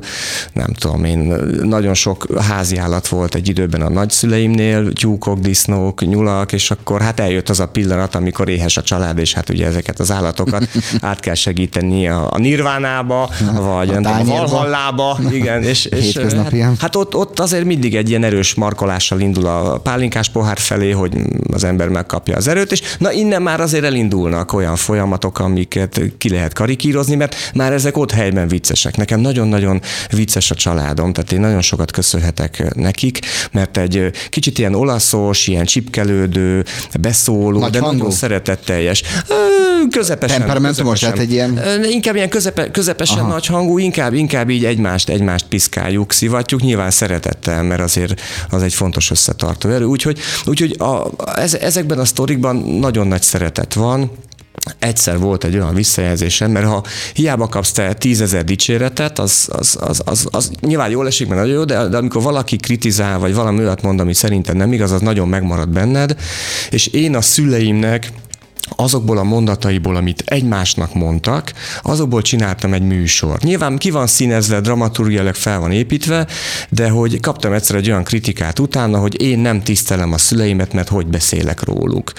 nem 0.54 0.74
tudom 0.74 1.04
én, 1.04 1.34
nagyon 1.62 1.94
sok 1.94 2.28
házi 2.42 2.78
állat 2.78 3.08
volt 3.08 3.36
egy 3.36 3.48
időben 3.48 3.82
a 3.82 3.90
nagyszüleimnél, 3.90 4.94
tyúkok, 4.94 5.40
disznók, 5.40 6.06
nyulak, 6.06 6.52
és 6.52 6.72
akkor 6.72 7.02
hát 7.02 7.20
eljött 7.20 7.50
az 7.50 7.60
a 7.60 7.68
pillanat, 7.68 8.16
amikor 8.16 8.50
éhes 8.50 8.78
a 8.78 8.82
család, 8.82 9.18
és 9.18 9.34
hát 9.34 9.50
ugye 9.50 9.66
ezeket 9.66 10.00
az 10.00 10.12
állatokat 10.12 10.68
át 11.02 11.20
kell 11.20 11.34
segíteni 11.34 12.08
a, 12.08 12.32
a 12.32 12.38
nirvánába, 12.38 13.30
vagy 13.56 13.90
a, 13.90 13.96
a 13.96 14.24
valhallába, 14.24 15.20
igen, 15.32 15.64
és, 15.64 15.86
és 15.86 16.18
hát, 16.18 16.54
hát 16.80 16.96
ott, 16.96 17.16
ott 17.16 17.40
azért 17.40 17.66
mindig 17.66 17.96
egy 17.96 18.10
ilyen 18.10 18.24
erős 18.24 18.54
markolással 18.54 19.20
indul 19.20 19.46
a 19.46 19.78
pálinkás 19.78 20.30
pohár 20.30 20.58
felé, 20.58 20.92
hogy 20.92 21.18
az 21.54 21.64
ember 21.64 21.88
megkapja 21.88 22.36
az 22.36 22.48
erőt, 22.48 22.72
és 22.72 22.82
na 22.98 23.12
innen 23.12 23.42
már 23.42 23.60
azért 23.60 23.84
elindulnak 23.84 24.54
olyan 24.54 24.76
folyamatok, 24.76 25.40
amiket 25.40 26.02
ki 26.18 26.30
lehet 26.30 26.54
karikírozni, 26.54 27.16
mert 27.16 27.36
már 27.54 27.74
ezek 27.74 27.98
ott 27.98 28.12
helyben 28.12 28.48
viccesek. 28.48 28.98
Nekem 28.98 29.20
nagyon-nagyon 29.20 29.82
vicces 30.10 30.23
a 30.52 30.56
családom, 30.56 31.14
tehát 31.14 31.32
én 31.32 31.40
nagyon 31.40 31.62
sokat 31.62 31.92
köszönhetek 31.92 32.74
nekik, 32.76 33.20
mert 33.52 33.78
egy 33.78 34.12
kicsit 34.30 34.58
ilyen 34.58 34.76
olaszos, 34.76 35.48
ilyen 35.48 35.66
csipkelődő, 35.66 36.66
beszóló, 37.02 37.60
Nagy 37.60 37.72
de 37.72 37.80
hangú. 37.80 37.98
nagyon 37.98 38.12
szeretetteljes. 38.12 39.04
Közepesen. 39.90 40.38
Temperamentumos, 40.38 41.00
tehát 41.00 41.20
egy 41.20 41.32
ilyen... 41.32 41.62
Inkább 41.90 42.16
ilyen 42.16 42.30
közepe, 42.30 42.72
közepesen 42.72 43.18
Aha. 43.18 43.28
nagy 43.28 43.46
hangú, 43.46 43.78
inkább, 43.78 44.14
inkább 44.14 44.50
így 44.50 44.66
egymást, 44.66 45.10
egymást 45.10 45.46
piszkáljuk, 45.46 46.12
szivatjuk, 46.12 46.62
nyilván 46.62 46.92
szeretettel, 46.92 47.64
mert 47.64 47.82
azért 47.82 48.22
az 48.50 48.64
egy 48.64 48.74
fontos 48.74 49.12
összetartó 49.12 49.70
erő. 49.70 49.86
Úgyhogy, 49.86 50.20
úgyhogy 50.46 50.76
a, 50.80 51.08
ezekben 51.60 52.00
a 52.00 52.06
sztorikban 52.06 52.56
nagyon 52.56 53.08
nagy 53.08 53.22
szeretet 53.22 53.74
van, 53.74 54.12
egyszer 54.80 55.20
volt 55.20 55.44
egy 55.44 55.56
olyan 55.56 55.74
visszajelzésem, 55.74 56.52
mert 56.52 56.66
ha 56.66 56.84
hiába 57.14 57.48
kapsz 57.48 57.72
te 57.72 57.94
tízezer 57.94 58.44
dicséretet, 58.44 59.20
az, 59.20 59.50
az, 59.52 59.78
az, 59.80 60.02
az, 60.06 60.28
az 60.32 60.52
nyilván 60.60 60.90
jól 60.90 61.08
esik, 61.08 61.28
mert 61.28 61.42
nagyon 61.42 61.56
jó, 61.56 61.64
de, 61.64 61.88
de 61.88 61.98
amikor 61.98 62.22
valaki 62.22 62.56
kritizál, 62.56 63.20
vagy 63.20 63.34
valami 63.34 63.60
olyat 63.60 63.82
mond, 63.82 64.00
ami 64.00 64.14
szerintem 64.14 64.58
nem 64.58 64.74
igaz, 64.74 64.92
az 64.92 65.02
nagyon 65.02 65.28
megmarad 65.28 65.70
benned, 65.70 66.16
és 66.70 66.88
én 66.88 67.16
a 67.16 67.22
szüleimnek 67.22 68.12
azokból 68.70 69.18
a 69.18 69.24
mondataiból, 69.24 69.96
amit 69.96 70.24
egymásnak 70.26 70.94
mondtak, 70.94 71.54
azokból 71.82 72.22
csináltam 72.22 72.74
egy 72.74 72.82
műsor. 72.82 73.40
Nyilván 73.40 73.78
ki 73.78 73.92
van 73.92 74.08
színezve, 74.08 74.60
dramaturgiailag 74.60 75.36
fel 75.36 75.60
van 75.60 75.72
építve, 75.72 76.28
de 76.70 76.90
hogy 76.90 77.20
kaptam 77.20 77.54
egyszer 77.54 77.76
egy 77.76 77.90
olyan 77.90 78.04
kritikát 78.04 78.60
utána, 78.60 78.98
hogy 79.00 79.22
én 79.22 79.40
nem 79.40 79.64
tisztelem 79.64 80.14
a 80.14 80.18
szüleimet, 80.18 80.74
mert 80.74 80.90
hogy 80.90 81.08
beszélek 81.08 81.64
róluk. 81.64 82.12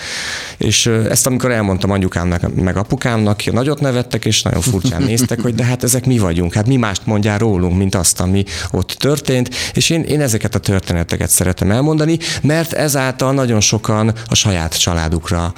És 0.57 0.87
ezt 0.87 1.27
amikor 1.27 1.51
elmondtam 1.51 1.91
anyukámnak, 1.91 2.55
meg 2.55 2.77
apukámnak, 2.77 3.53
nagyot 3.53 3.81
nevettek, 3.81 4.25
és 4.25 4.43
nagyon 4.43 4.61
furcsán 4.61 5.03
néztek, 5.13 5.41
hogy 5.41 5.55
de 5.55 5.65
hát 5.65 5.83
ezek 5.83 6.07
mi 6.07 6.19
vagyunk, 6.19 6.55
hát 6.55 6.67
mi 6.67 6.77
mást 6.77 7.07
mondjál 7.07 7.39
rólunk, 7.39 7.77
mint 7.77 7.95
azt, 7.95 8.21
ami 8.21 8.45
ott 8.71 8.91
történt, 8.91 9.55
és 9.75 9.91
én, 9.91 10.03
én 10.03 10.21
ezeket 10.21 10.55
a 10.55 10.59
történeteket 10.59 11.31
szeretem 11.31 11.71
elmondani, 11.71 12.19
mert 12.43 12.73
ezáltal 12.73 13.33
nagyon 13.33 13.61
sokan 13.61 14.13
a 14.27 14.35
saját 14.35 14.81
családukra 14.81 15.53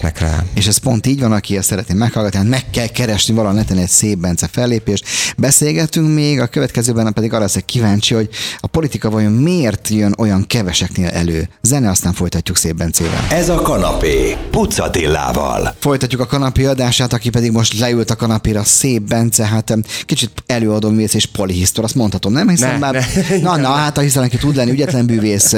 ismerhetnek 0.00 0.18
rá. 0.18 0.44
És 0.54 0.66
ez 0.66 0.76
pont 0.76 1.06
így 1.06 1.20
van, 1.20 1.32
aki 1.32 1.56
ezt 1.56 1.68
szeretné 1.68 1.94
meghallgatni, 1.94 2.38
hát 2.38 2.48
meg 2.48 2.64
kell 2.70 2.86
keresni 2.86 3.34
valahol 3.34 3.56
neten 3.56 3.78
egy 3.78 3.88
szép 3.88 4.18
Bence 4.18 4.48
fellépést. 4.52 5.04
Beszélgetünk 5.36 6.14
még, 6.14 6.40
a 6.40 6.46
következőben 6.46 7.12
pedig 7.12 7.32
arra 7.32 7.42
leszek 7.42 7.64
kíváncsi, 7.64 8.14
hogy 8.14 8.28
a 8.60 8.66
politika 8.66 9.10
vajon 9.10 9.32
miért 9.32 9.88
jön 9.88 10.14
olyan 10.18 10.46
keveseknél 10.46 11.08
elő. 11.08 11.48
Zene, 11.62 11.90
aztán 11.90 12.12
folytatjuk 12.12 12.56
szép 12.56 12.76
Bencével. 12.76 13.26
Ez 13.30 13.48
a 13.48 13.54
kanapé, 13.54 14.36
Pucatillával. 14.50 15.74
Folytatjuk 15.78 16.20
a 16.20 16.26
kanapé 16.26 16.64
adását, 16.64 17.12
aki 17.12 17.30
pedig 17.30 17.50
most 17.50 17.78
leült 17.78 18.10
a 18.10 18.16
kanapéra, 18.16 18.64
szép 18.64 19.02
Bence, 19.02 19.46
hát 19.46 19.74
kicsit 20.04 20.30
előadom 20.46 20.94
mész 20.94 21.14
és 21.14 21.26
polihisztor, 21.26 21.84
azt 21.84 21.94
mondhatom, 21.94 22.32
nem? 22.32 22.48
Hiszen 22.48 22.72
ne, 22.72 22.78
már, 22.78 22.94
ne, 22.94 23.36
na, 23.48 23.56
na, 23.56 23.68
hát 23.68 23.96
ha 23.96 24.02
hiszen, 24.02 24.22
aki 24.22 24.36
tud 24.36 24.56
lenni 24.56 24.70
ügyetlen 24.70 25.06
bűvész, 25.06 25.54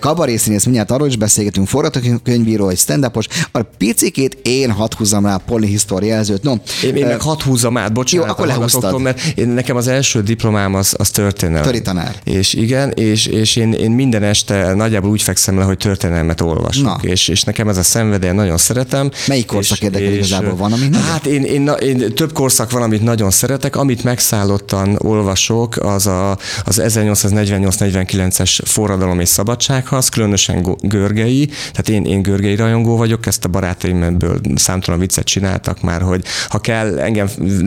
kabarészínész, 0.00 0.64
mindjárt 0.64 0.90
arról 0.90 1.06
is 1.06 1.16
beszélgetünk, 1.16 1.68
forgatókönyvíró, 1.68 2.68
egy 2.68 2.78
stand 2.78 3.04
a 3.04 3.10
picikét 3.78 4.38
én 4.42 4.70
hadd 4.70 4.94
húzzam 4.96 5.26
rá 5.26 5.34
a 5.34 5.40
polihisztor 5.46 6.02
jelzőt. 6.04 6.42
No, 6.42 6.54
én, 6.84 6.96
én 6.96 7.06
meg 7.06 7.20
hadd 7.20 7.42
húzzam 7.42 7.76
át, 7.76 7.92
bocsánat. 7.92 8.26
Jó, 8.26 8.32
akkor 8.32 8.46
lehúztad. 8.46 9.00
Mert 9.00 9.20
én, 9.34 9.48
nekem 9.48 9.76
az 9.76 9.88
első 9.88 10.22
diplomám 10.22 10.74
az, 10.74 10.94
az 10.98 11.10
történelem. 11.10 11.62
Töri 11.62 11.82
tanár. 11.82 12.16
És 12.24 12.54
igen, 12.54 12.90
és, 12.90 13.26
és 13.26 13.56
én, 13.56 13.72
én 13.72 13.90
minden 13.90 14.22
este 14.22 14.74
nagyjából 14.74 15.10
úgy 15.10 15.22
fekszem 15.22 15.58
le, 15.58 15.64
hogy 15.64 15.76
történelmet 15.76 16.40
olvasok. 16.40 17.02
És, 17.02 17.28
és 17.28 17.42
nekem 17.42 17.68
ez 17.68 17.76
a 17.76 17.82
szenvedély 17.82 18.30
nagyon 18.30 18.56
szeretem. 18.56 19.10
Melyik 19.26 19.46
korszak 19.46 19.80
érdekel 19.80 20.12
igazából 20.12 20.56
van, 20.56 20.72
amit 20.72 20.96
Hát 20.96 21.26
én, 21.26 21.44
én, 21.44 21.68
én, 21.68 22.14
több 22.14 22.32
korszak 22.32 22.70
van, 22.70 22.82
amit 22.82 23.02
nagyon 23.02 23.30
szeretek. 23.30 23.76
Amit 23.76 24.04
megszállottan 24.04 24.98
olvasok, 24.98 25.76
az 25.76 26.06
a, 26.06 26.30
az 26.64 26.80
1848-49-es 26.84 28.60
forradalom 28.64 29.20
és 29.20 29.28
szabadsághoz, 29.28 30.08
különösen 30.08 30.76
Görgei. 30.80 31.46
Tehát 31.46 31.88
én, 31.88 32.04
én 32.04 32.22
Görgei 32.22 32.56
rajongó 32.56 32.96
vagyok, 32.96 33.26
ezt 33.26 33.44
a 33.44 33.48
barátaimből 33.64 34.40
számtalan 34.54 35.00
viccet 35.00 35.24
csináltak 35.24 35.80
már, 35.80 36.02
hogy 36.02 36.24
ha 36.48 36.58
kell, 36.58 36.98
engem 36.98 37.26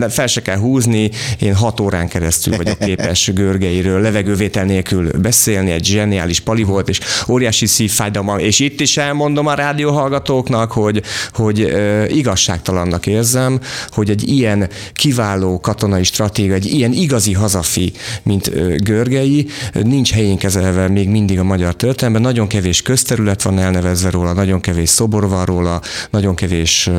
fel 0.09 0.27
se 0.27 0.41
kell 0.41 0.57
húzni, 0.57 1.11
én 1.39 1.55
hat 1.55 1.79
órán 1.79 2.07
keresztül 2.07 2.57
vagyok 2.57 2.79
képes 2.79 3.31
Görgeiről 3.33 4.01
levegővétel 4.01 4.65
nélkül 4.65 5.11
beszélni, 5.21 5.71
egy 5.71 5.85
zseniális 5.85 6.39
pali 6.39 6.63
volt, 6.63 6.89
és 6.89 6.99
óriási 7.27 7.65
szívfájdalma, 7.65 8.39
és 8.39 8.59
itt 8.59 8.79
is 8.79 8.97
elmondom 8.97 9.47
a 9.47 9.53
rádióhallgatóknak, 9.53 10.71
hogy, 10.71 11.01
hogy 11.33 11.73
igazságtalannak 12.07 13.05
érzem, 13.05 13.59
hogy 13.89 14.09
egy 14.09 14.27
ilyen 14.29 14.69
kiváló 14.93 15.59
katonai 15.59 16.03
stratégia, 16.03 16.53
egy 16.53 16.65
ilyen 16.65 16.93
igazi 16.93 17.33
hazafi, 17.33 17.93
mint 18.23 18.47
uh, 18.47 18.75
Görgei, 18.75 19.47
nincs 19.83 20.11
helyén 20.11 20.37
kezelve 20.37 20.87
még 20.87 21.09
mindig 21.09 21.39
a 21.39 21.43
magyar 21.43 21.75
történelemben, 21.75 22.31
nagyon 22.31 22.47
kevés 22.47 22.81
közterület 22.81 23.41
van 23.41 23.59
elnevezve 23.59 24.09
róla, 24.09 24.33
nagyon 24.33 24.59
kevés 24.59 24.89
szobor 24.89 25.29
van 25.29 25.45
róla, 25.45 25.81
nagyon 26.09 26.35
kevés, 26.35 26.89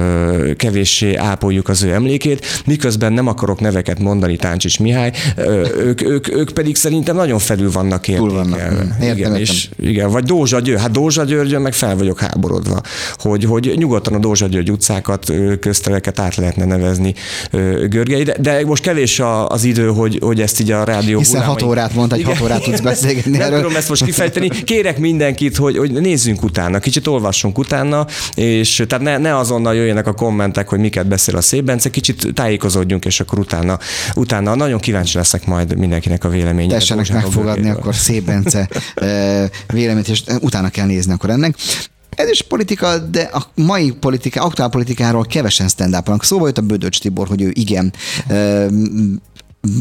kevéssé 0.56 1.14
ápoljuk 1.14 1.68
az 1.68 1.82
ő 1.82 1.92
emlékét, 1.92 2.46
miközben 2.66 3.12
nem 3.12 3.26
akarok 3.26 3.60
neveket 3.60 3.98
mondani, 3.98 4.36
Táncsics 4.36 4.80
Mihály, 4.80 5.12
ők, 5.76 6.02
ők, 6.02 6.34
ők 6.34 6.50
pedig 6.50 6.76
szerintem 6.76 7.16
nagyon 7.16 7.38
felül 7.38 7.70
vannak 7.70 8.08
értékelve. 8.08 8.56
Értem, 8.56 8.96
igen, 9.00 9.16
értem. 9.16 9.34
És, 9.34 9.68
igen, 9.80 10.10
vagy 10.10 10.24
Dózsa 10.24 10.60
György, 10.60 10.80
hát 10.80 10.90
Dózsa 10.90 11.24
Györgyön 11.24 11.62
meg 11.62 11.72
fel 11.72 11.96
vagyok 11.96 12.20
háborodva, 12.20 12.80
hogy, 13.16 13.44
hogy 13.44 13.72
nyugodtan 13.76 14.14
a 14.14 14.18
Dózsa 14.18 14.46
György 14.46 14.70
utcákat, 14.70 15.32
köztereket 15.60 16.18
át 16.18 16.36
lehetne 16.36 16.64
nevezni 16.64 17.14
Görgei, 17.88 18.22
de, 18.22 18.36
de 18.40 18.64
most 18.64 18.82
kevés 18.82 19.22
az 19.46 19.64
idő, 19.64 19.86
hogy, 19.86 20.18
hogy 20.20 20.40
ezt 20.40 20.60
így 20.60 20.70
a 20.70 20.84
rádió 20.84 21.18
Hiszen 21.18 21.42
hat 21.42 21.62
órát 21.62 21.94
mondta, 21.94 22.14
hogy 22.14 22.24
hat 22.24 22.40
órát 22.42 22.62
tudsz 22.62 22.80
beszélgetni 22.80 23.30
Nem 23.30 23.40
erről. 23.40 23.60
tudom 23.60 23.76
ezt 23.76 23.88
most 23.88 24.04
kifejteni. 24.04 24.48
Kérek 24.64 24.98
mindenkit, 24.98 25.56
hogy, 25.56 25.76
hogy 25.76 25.92
nézzünk 25.92 26.42
utána, 26.42 26.78
kicsit 26.78 27.06
olvassunk 27.06 27.58
utána, 27.58 28.06
és 28.34 28.77
tehát 28.86 29.04
ne, 29.04 29.18
ne 29.18 29.36
azonnal 29.36 29.74
jöjjenek 29.74 30.06
a 30.06 30.12
kommentek, 30.12 30.68
hogy 30.68 30.78
miket 30.78 31.06
beszél 31.06 31.36
a 31.36 31.40
szép 31.40 31.64
Bence, 31.64 31.90
kicsit 31.90 32.34
tájékozódjunk, 32.34 33.04
és 33.04 33.20
akkor 33.20 33.38
utána, 33.38 33.78
utána 34.14 34.54
nagyon 34.54 34.80
kíváncsi 34.80 35.16
leszek 35.16 35.46
majd 35.46 35.76
mindenkinek 35.76 36.24
a 36.24 36.28
véleménye. 36.28 36.72
Tessenek 36.72 37.12
megfogadni 37.12 37.70
akkor 37.70 37.94
szép 37.94 38.24
Bence 38.24 38.68
véleményt, 39.66 40.08
és 40.08 40.22
utána 40.40 40.68
kell 40.68 40.86
nézni 40.86 41.12
akkor 41.12 41.30
ennek. 41.30 41.54
Ez 42.10 42.28
is 42.28 42.42
politika, 42.42 42.98
de 42.98 43.22
a 43.22 43.46
mai 43.54 43.90
politika, 43.90 44.42
aktuál 44.42 44.68
politikáról 44.68 45.24
kevesen 45.24 45.68
stand 45.68 45.94
up 45.94 46.22
Szóval 46.22 46.46
jött 46.46 46.58
a 46.58 46.62
Bödöcs 46.62 47.00
Tibor, 47.00 47.28
hogy 47.28 47.42
ő 47.42 47.50
igen, 47.54 47.92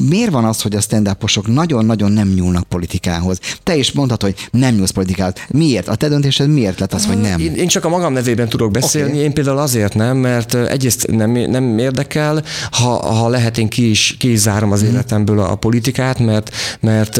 miért 0.09 0.31
van 0.31 0.45
az, 0.45 0.61
hogy 0.61 0.75
a 0.75 0.81
stand 0.81 1.17
nagyon-nagyon 1.45 2.11
nem 2.11 2.27
nyúlnak 2.27 2.63
politikához? 2.63 3.39
Te 3.63 3.75
is 3.75 3.91
mondhatod, 3.91 4.29
hogy 4.29 4.59
nem 4.59 4.75
nyúlsz 4.75 4.89
politikához. 4.89 5.33
Miért? 5.49 5.87
A 5.87 5.95
te 5.95 6.07
döntésed 6.07 6.49
miért 6.49 6.79
lett 6.79 6.93
az, 6.93 7.05
hogy 7.05 7.21
nem? 7.21 7.39
Én, 7.39 7.55
én 7.55 7.67
csak 7.67 7.85
a 7.85 7.89
magam 7.89 8.13
nevében 8.13 8.49
tudok 8.49 8.71
beszélni, 8.71 9.11
okay. 9.11 9.23
én 9.23 9.33
például 9.33 9.57
azért 9.57 9.93
nem, 9.93 10.17
mert 10.17 10.53
egyrészt 10.53 11.07
nem, 11.07 11.31
nem 11.31 11.77
érdekel, 11.77 12.43
ha, 12.71 13.13
ha 13.13 13.29
lehet, 13.29 13.57
én 13.57 13.67
ki 13.67 13.89
is, 13.89 14.15
ki 14.19 14.31
is 14.31 14.39
zárom 14.39 14.71
az 14.71 14.83
mm. 14.83 14.87
életemből 14.87 15.39
a, 15.39 15.51
a 15.51 15.55
politikát, 15.55 16.19
mert, 16.19 16.55
mert 16.79 17.17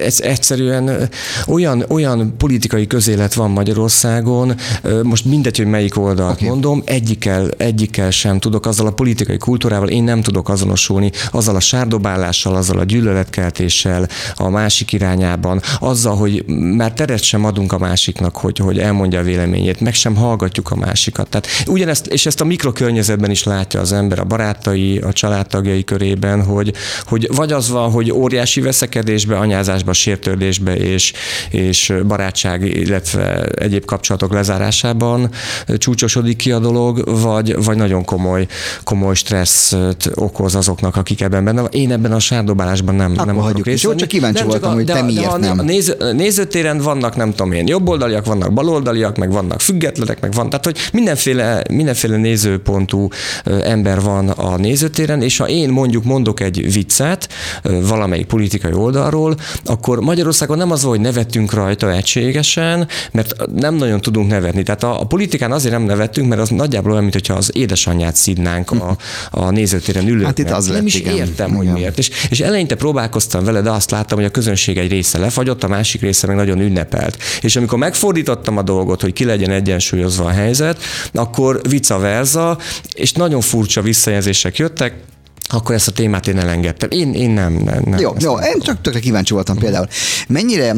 ez 0.00 0.20
egyszerűen 0.20 1.08
olyan, 1.46 1.84
olyan 1.88 2.34
politikai 2.38 2.86
közélet 2.86 3.34
van 3.34 3.50
Magyarországon, 3.50 4.54
most 5.02 5.24
mindegy, 5.24 5.56
hogy 5.56 5.66
melyik 5.66 5.98
oldalt 5.98 6.34
okay. 6.34 6.48
mondom, 6.48 6.82
egyikkel, 6.84 7.50
egyikkel 7.56 8.10
sem 8.10 8.38
tudok, 8.38 8.66
azzal 8.66 8.86
a 8.86 8.90
politikai 8.90 9.38
kultúrával 9.38 9.88
én 9.88 10.04
nem 10.04 10.22
tudok 10.22 10.48
azonosulni, 10.48 11.10
azzal 11.44 11.56
a 11.56 11.60
sárdobálással, 11.60 12.56
azzal 12.56 12.78
a 12.78 12.84
gyűlöletkeltéssel 12.84 14.08
a 14.34 14.48
másik 14.48 14.92
irányában, 14.92 15.60
azzal, 15.80 16.16
hogy 16.16 16.44
már 16.76 16.92
teret 16.92 17.22
sem 17.22 17.44
adunk 17.44 17.72
a 17.72 17.78
másiknak, 17.78 18.36
hogy, 18.36 18.58
hogy 18.58 18.78
elmondja 18.78 19.20
a 19.20 19.22
véleményét, 19.22 19.80
meg 19.80 19.94
sem 19.94 20.16
hallgatjuk 20.16 20.70
a 20.70 20.76
másikat. 20.76 21.28
Tehát 21.28 21.48
ugyanezt, 21.66 22.06
és 22.06 22.26
ezt 22.26 22.40
a 22.40 22.44
mikrokörnyezetben 22.44 23.30
is 23.30 23.42
látja 23.44 23.80
az 23.80 23.92
ember, 23.92 24.18
a 24.18 24.24
barátai, 24.24 24.98
a 24.98 25.12
családtagjai 25.12 25.84
körében, 25.84 26.44
hogy, 26.44 26.72
hogy 27.04 27.28
vagy 27.34 27.52
az 27.52 27.70
van, 27.70 27.90
hogy 27.90 28.12
óriási 28.12 28.60
veszekedésbe, 28.60 29.38
anyázásba, 29.38 29.92
sértődésbe 29.92 30.76
és, 30.76 31.12
és 31.50 31.92
barátság, 32.06 32.64
illetve 32.64 33.42
egyéb 33.42 33.84
kapcsolatok 33.84 34.32
lezárásában 34.32 35.30
csúcsosodik 35.76 36.36
ki 36.36 36.52
a 36.52 36.58
dolog, 36.58 37.20
vagy, 37.20 37.64
vagy 37.64 37.76
nagyon 37.76 38.04
komoly, 38.04 38.46
komoly 38.84 39.14
stresszt 39.14 39.76
okoz 40.14 40.54
azoknak, 40.54 40.96
akik 40.96 41.20
ebben 41.24 41.44
benne 41.44 41.60
van. 41.60 41.70
Én 41.72 41.92
ebben 41.92 42.12
a 42.12 42.18
sárdobálásban 42.18 42.94
nem, 42.94 43.12
Akkor 43.12 43.26
nem 43.26 43.38
akarok 43.38 43.64
részt 43.64 43.82
Jó, 43.82 43.94
csak 43.94 44.08
kíváncsi 44.08 44.38
nem, 44.38 44.48
voltam, 44.48 44.62
csak 44.62 44.70
a, 44.70 44.74
hogy 44.74 44.84
te 44.84 44.92
de, 44.92 45.02
miért 45.02 45.40
de 45.40 45.48
a, 45.48 45.54
nem. 45.54 45.66
Néz, 45.66 45.96
nézőtéren 46.12 46.78
vannak, 46.78 47.16
nem 47.16 47.30
tudom 47.30 47.52
én, 47.52 47.66
jobboldaliak, 47.66 48.26
vannak 48.26 48.52
baloldaliak, 48.52 49.16
meg 49.16 49.32
vannak 49.32 49.60
függetlenek, 49.60 50.20
meg 50.20 50.32
van. 50.32 50.48
Tehát, 50.48 50.64
hogy 50.64 50.76
mindenféle, 50.92 51.62
mindenféle 51.70 52.16
nézőpontú 52.16 53.08
ember 53.44 54.00
van 54.00 54.28
a 54.28 54.56
nézőtéren, 54.56 55.22
és 55.22 55.36
ha 55.36 55.48
én 55.48 55.68
mondjuk 55.68 56.04
mondok 56.04 56.40
egy 56.40 56.72
viccet 56.72 57.28
valamelyik 57.62 58.26
politikai 58.26 58.72
oldalról, 58.72 59.36
akkor 59.64 60.00
Magyarországon 60.00 60.56
nem 60.56 60.70
az, 60.70 60.82
hogy 60.82 61.00
nevettünk 61.00 61.52
rajta 61.52 61.92
egységesen, 61.92 62.88
mert 63.12 63.34
nem 63.54 63.74
nagyon 63.74 64.00
tudunk 64.00 64.28
nevetni. 64.28 64.62
Tehát 64.62 64.82
a, 64.82 65.00
a 65.00 65.04
politikán 65.04 65.52
azért 65.52 65.74
nem 65.74 65.82
nevettünk, 65.82 66.28
mert 66.28 66.40
az 66.40 66.48
nagyjából 66.48 66.92
olyan, 66.92 67.02
mintha 67.04 67.34
az 67.34 67.50
édesanyját 67.54 68.16
szidnánk 68.16 68.70
a, 68.70 68.96
a 69.30 69.50
nézőtéren 69.50 70.06
ülőknek. 70.06 70.26
Hát 70.26 70.38
itt 70.38 70.50
az 70.50 70.66
lett, 70.66 70.76
nem 70.76 70.86
is 70.86 70.94
igen. 70.94 71.13
Értem, 71.16 71.46
igen. 71.46 71.56
hogy 71.56 71.66
miért. 71.66 71.98
És, 71.98 72.10
és 72.30 72.40
eleinte 72.40 72.74
próbálkoztam 72.74 73.44
vele, 73.44 73.60
de 73.60 73.70
azt 73.70 73.90
láttam, 73.90 74.18
hogy 74.18 74.26
a 74.26 74.30
közönség 74.30 74.78
egy 74.78 74.90
része 74.90 75.18
lefagyott, 75.18 75.62
a 75.64 75.68
másik 75.68 76.00
része 76.00 76.26
meg 76.26 76.36
nagyon 76.36 76.60
ünnepelt. 76.60 77.18
És 77.40 77.56
amikor 77.56 77.78
megfordítottam 77.78 78.56
a 78.56 78.62
dolgot, 78.62 79.00
hogy 79.00 79.12
ki 79.12 79.24
legyen 79.24 79.50
egyensúlyozva 79.50 80.24
a 80.24 80.30
helyzet, 80.30 80.82
akkor 81.12 81.60
vice 81.68 81.96
versa, 81.96 82.58
és 82.94 83.12
nagyon 83.12 83.40
furcsa 83.40 83.82
visszajelzések 83.82 84.56
jöttek, 84.56 84.94
akkor 85.54 85.74
ezt 85.74 85.88
a 85.88 85.92
témát 85.92 86.28
én 86.28 86.38
elengedtem. 86.38 86.88
Én, 86.90 87.14
én 87.14 87.30
nem. 87.30 87.52
nem, 87.52 87.82
nem 87.84 87.98
jó, 87.98 88.12
jó, 88.18 88.36
én 88.38 88.60
csak 88.60 88.80
tökre 88.80 89.00
kíváncsi 89.00 89.32
voltam 89.32 89.58
például. 89.58 89.86
Mennyire 90.28 90.74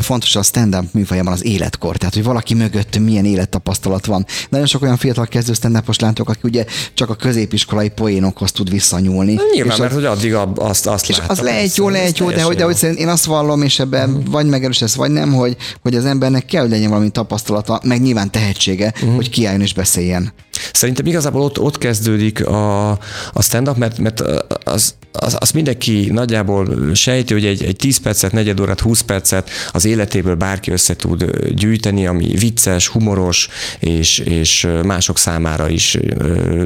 fontos 0.00 0.36
a 0.36 0.42
stand-up 0.42 0.92
műfajában 0.92 1.32
az 1.32 1.44
életkor? 1.44 1.96
Tehát, 1.96 2.14
hogy 2.14 2.24
valaki 2.24 2.54
mögött 2.54 2.98
milyen 2.98 3.24
élettapasztalat 3.24 4.06
van. 4.06 4.26
Nagyon 4.48 4.66
sok 4.66 4.82
olyan 4.82 4.96
fiatal 4.96 5.26
kezdő 5.26 5.52
stand 5.52 5.78
látok, 5.98 6.28
aki 6.28 6.40
ugye 6.42 6.64
csak 6.94 7.10
a 7.10 7.14
középiskolai 7.14 7.88
poénokhoz 7.88 8.52
tud 8.52 8.70
visszanyúlni. 8.70 9.38
Nyilván, 9.54 9.78
mert 9.78 9.90
az, 9.90 9.96
hogy 9.96 10.04
addig 10.04 10.34
azt, 10.54 10.86
azt 10.86 11.08
és 11.08 11.20
az 11.26 11.40
lehet 11.40 11.76
jó, 11.76 11.88
lehet 11.88 12.18
jó, 12.18 12.30
de 12.30 12.42
hogy, 12.42 12.56
de 12.56 12.64
hogy 12.64 12.82
én 12.96 13.08
azt 13.08 13.24
vallom, 13.24 13.62
és 13.62 13.78
ebben 13.78 14.10
uh-huh. 14.10 14.30
vagy 14.30 14.46
megerősítesz, 14.46 14.94
vagy 14.94 15.10
nem, 15.10 15.32
hogy, 15.32 15.56
hogy 15.82 15.94
az 15.94 16.04
embernek 16.04 16.44
kell, 16.44 16.60
hogy 16.60 16.70
legyen 16.70 16.88
valami 16.88 17.10
tapasztalata, 17.10 17.80
meg 17.84 18.00
nyilván 18.00 18.30
tehetsége, 18.30 18.92
uh-huh. 18.94 19.14
hogy 19.14 19.30
kiálljon 19.30 19.60
és 19.60 19.74
beszéljen. 19.74 20.32
Szerintem 20.72 21.06
igazából 21.06 21.42
ott, 21.42 21.58
ott 21.58 21.78
kezdődik 21.78 22.46
a, 22.46 22.90
a 23.32 23.42
stand-up, 23.42 23.76
mert, 23.76 23.98
mert 23.98 24.20
az, 24.64 24.94
az, 25.12 25.36
az 25.38 25.50
mindenki 25.50 26.08
nagyjából 26.12 26.94
sejti, 26.94 27.32
hogy 27.32 27.44
egy, 27.44 27.64
egy 27.64 27.76
10 27.76 27.96
percet, 27.96 28.32
negyed 28.32 28.60
órát, 28.60 28.80
20 28.80 29.00
percet 29.00 29.50
az 29.72 29.84
életéből 29.84 30.34
bárki 30.34 30.70
össze 30.70 30.96
tud 30.96 31.24
gyűjteni, 31.54 32.06
ami 32.06 32.26
vicces, 32.38 32.86
humoros, 32.86 33.48
és, 33.78 34.18
és 34.18 34.68
mások 34.84 35.18
számára 35.18 35.68
is 35.68 35.98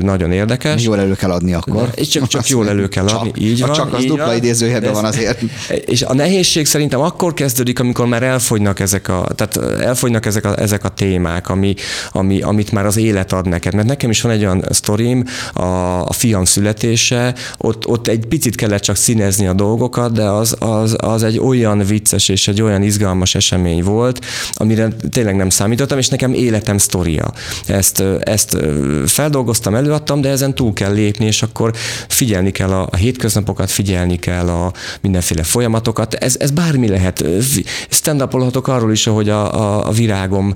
nagyon 0.01 0.33
érdekes. 0.33 0.83
Jól 0.83 0.99
elő 0.99 1.15
kell 1.15 1.31
adni 1.31 1.55
akkor. 1.55 1.91
És 1.95 2.09
csak, 2.09 2.27
csak 2.27 2.49
jól 2.49 2.69
elő 2.69 2.89
kell 2.89 3.07
adni, 3.07 3.31
csak, 3.31 3.41
így 3.41 3.61
van. 3.61 3.73
Csak 3.73 3.93
az 3.93 4.05
dupla 4.05 4.35
idézőjelben 4.35 4.93
van 4.93 5.05
azért. 5.05 5.41
És 5.87 6.03
a 6.03 6.15
nehézség 6.15 6.67
szerintem 6.67 7.01
akkor 7.01 7.35
kezdődik, 7.35 7.79
amikor 7.79 8.07
már 8.07 8.23
elfogynak 8.23 8.81
ezek 8.81 9.09
a, 9.09 9.29
tehát 9.35 9.81
elfogynak 9.81 10.27
ezek 10.27 10.45
a, 10.45 10.59
ezek 10.59 10.85
a 10.85 10.89
témák, 10.89 11.49
ami, 11.49 11.75
ami, 12.13 12.41
amit 12.41 12.73
már 12.73 12.87
az 12.87 12.97
élet 12.97 13.33
ad 13.33 13.49
neked. 13.49 13.75
Mert 13.75 13.89
nekem 13.89 14.11
is 14.11 14.21
van 14.21 14.33
egy 14.33 14.45
olyan 14.45 14.65
sztorim, 14.71 15.25
a, 15.53 15.63
a 16.07 16.13
fiam 16.13 16.45
születése, 16.45 17.35
ott, 17.59 17.87
ott 17.87 18.07
egy 18.07 18.27
picit 18.35 18.55
kellett 18.55 18.83
csak 18.83 18.97
színezni 18.97 19.47
a 19.47 19.53
dolgokat, 19.53 20.13
de 20.13 20.25
az, 20.25 20.57
az, 20.59 20.97
az 20.99 21.23
egy 21.23 21.39
olyan 21.39 21.79
vicces 21.79 22.29
és 22.29 22.49
egy 22.49 22.63
olyan 22.63 22.83
izgalmas 22.83 23.35
esemény 23.35 23.83
volt, 23.83 24.25
amire 24.53 24.89
tényleg 25.11 25.37
nem 25.37 25.51
számítottam, 25.51 25.99
és 25.99 26.09
nekem 26.09 26.33
életem 26.33 26.79
sztoria. 26.79 27.33
Ezt, 27.67 28.03
ezt 28.21 28.57
feldolgoztam, 29.07 29.75
előadtam, 29.75 30.21
de 30.21 30.29
ezen 30.29 30.55
túl 30.55 30.73
kell 30.73 30.93
lépni, 30.93 31.27
és 31.27 31.43
akkor 31.43 31.73
figyelni 32.09 32.51
kell 32.51 32.71
a, 32.71 32.89
a 32.91 32.97
hétköznapokat, 32.97 33.71
figyelni 33.71 34.19
kell 34.19 34.49
a 34.49 34.73
mindenféle 35.01 35.43
folyamatokat. 35.43 36.15
Ez, 36.15 36.37
ez 36.39 36.51
bármi 36.51 36.89
lehet. 36.89 37.25
stand 37.89 38.29
arról 38.53 38.93
is, 38.93 39.07
ahogy 39.07 39.29
a, 39.29 39.55
a, 39.55 39.89
a 39.89 39.93
virágom 39.93 40.55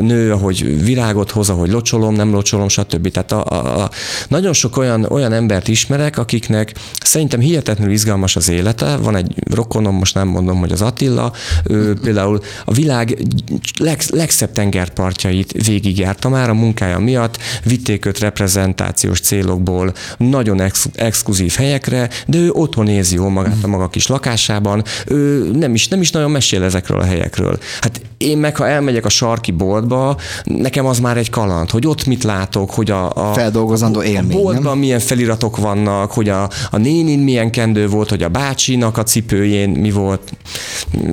nő, 0.00 0.32
ahogy 0.32 0.84
virágot 0.84 1.30
hoz, 1.30 1.48
ahogy 1.48 1.70
locsolom, 1.70 2.14
nem 2.14 2.30
locsolom, 2.30 2.68
stb. 2.68 3.10
Tehát 3.10 3.32
a, 3.32 3.44
a, 3.44 3.82
a, 3.82 3.90
nagyon 4.28 4.52
sok 4.52 4.76
olyan, 4.76 5.04
olyan 5.04 5.32
embert 5.32 5.68
ismerek, 5.68 6.18
akiknek 6.18 6.72
szerintem 7.08 7.40
hihetetlenül 7.40 7.92
izgalmas 7.92 8.36
az 8.36 8.48
élete. 8.48 8.96
Van 8.96 9.16
egy 9.16 9.34
rokonom, 9.50 9.94
most 9.94 10.14
nem 10.14 10.28
mondom, 10.28 10.58
hogy 10.58 10.72
az 10.72 10.82
Attila, 10.82 11.32
ő 11.64 11.94
például 12.04 12.40
a 12.64 12.72
világ 12.72 13.18
leg, 13.78 14.02
legszebb 14.10 14.52
tengerpartjait 14.52 15.52
végigjárta 15.66 16.28
már 16.28 16.50
a 16.50 16.54
munkája 16.54 16.98
miatt, 16.98 17.38
vitték 17.64 18.06
őt 18.06 18.18
reprezentációs 18.18 19.20
célokból 19.20 19.92
nagyon 20.16 20.60
ex, 20.60 20.88
exkluzív 20.94 21.54
helyekre, 21.54 22.08
de 22.26 22.38
ő 22.38 22.50
otthon 22.50 22.88
érzi 22.88 23.14
jól 23.14 23.30
magát 23.30 23.62
a 23.62 23.66
maga 23.66 23.88
kis 23.88 24.06
lakásában, 24.06 24.84
ő 25.06 25.50
nem 25.52 25.74
is, 25.74 25.88
nem 25.88 26.00
is 26.00 26.10
nagyon 26.10 26.30
mesél 26.30 26.62
ezekről 26.62 27.00
a 27.00 27.04
helyekről. 27.04 27.58
Hát 27.80 28.00
én 28.16 28.38
meg, 28.38 28.56
ha 28.56 28.68
elmegyek 28.68 29.04
a 29.04 29.08
sarki 29.08 29.50
boltba, 29.50 30.16
nekem 30.44 30.86
az 30.86 30.98
már 30.98 31.16
egy 31.16 31.30
kaland, 31.30 31.70
hogy 31.70 31.86
ott 31.86 32.06
mit 32.06 32.24
látok, 32.24 32.70
hogy 32.70 32.90
a, 32.90 33.10
a 33.10 33.32
feldolgozandó 33.32 34.02
élmény, 34.02 34.36
a 34.36 34.40
boltban 34.40 34.62
nem? 34.62 34.78
milyen 34.78 35.00
feliratok 35.00 35.56
vannak, 35.56 36.12
hogy 36.12 36.28
a, 36.28 36.48
a 36.70 36.78
nénin 37.02 37.24
milyen 37.24 37.50
kendő 37.50 37.88
volt, 37.88 38.08
hogy 38.08 38.22
a 38.22 38.28
bácsinak 38.28 38.96
a 38.98 39.02
cipőjén 39.02 39.70
mi 39.70 39.90
volt. 39.90 40.32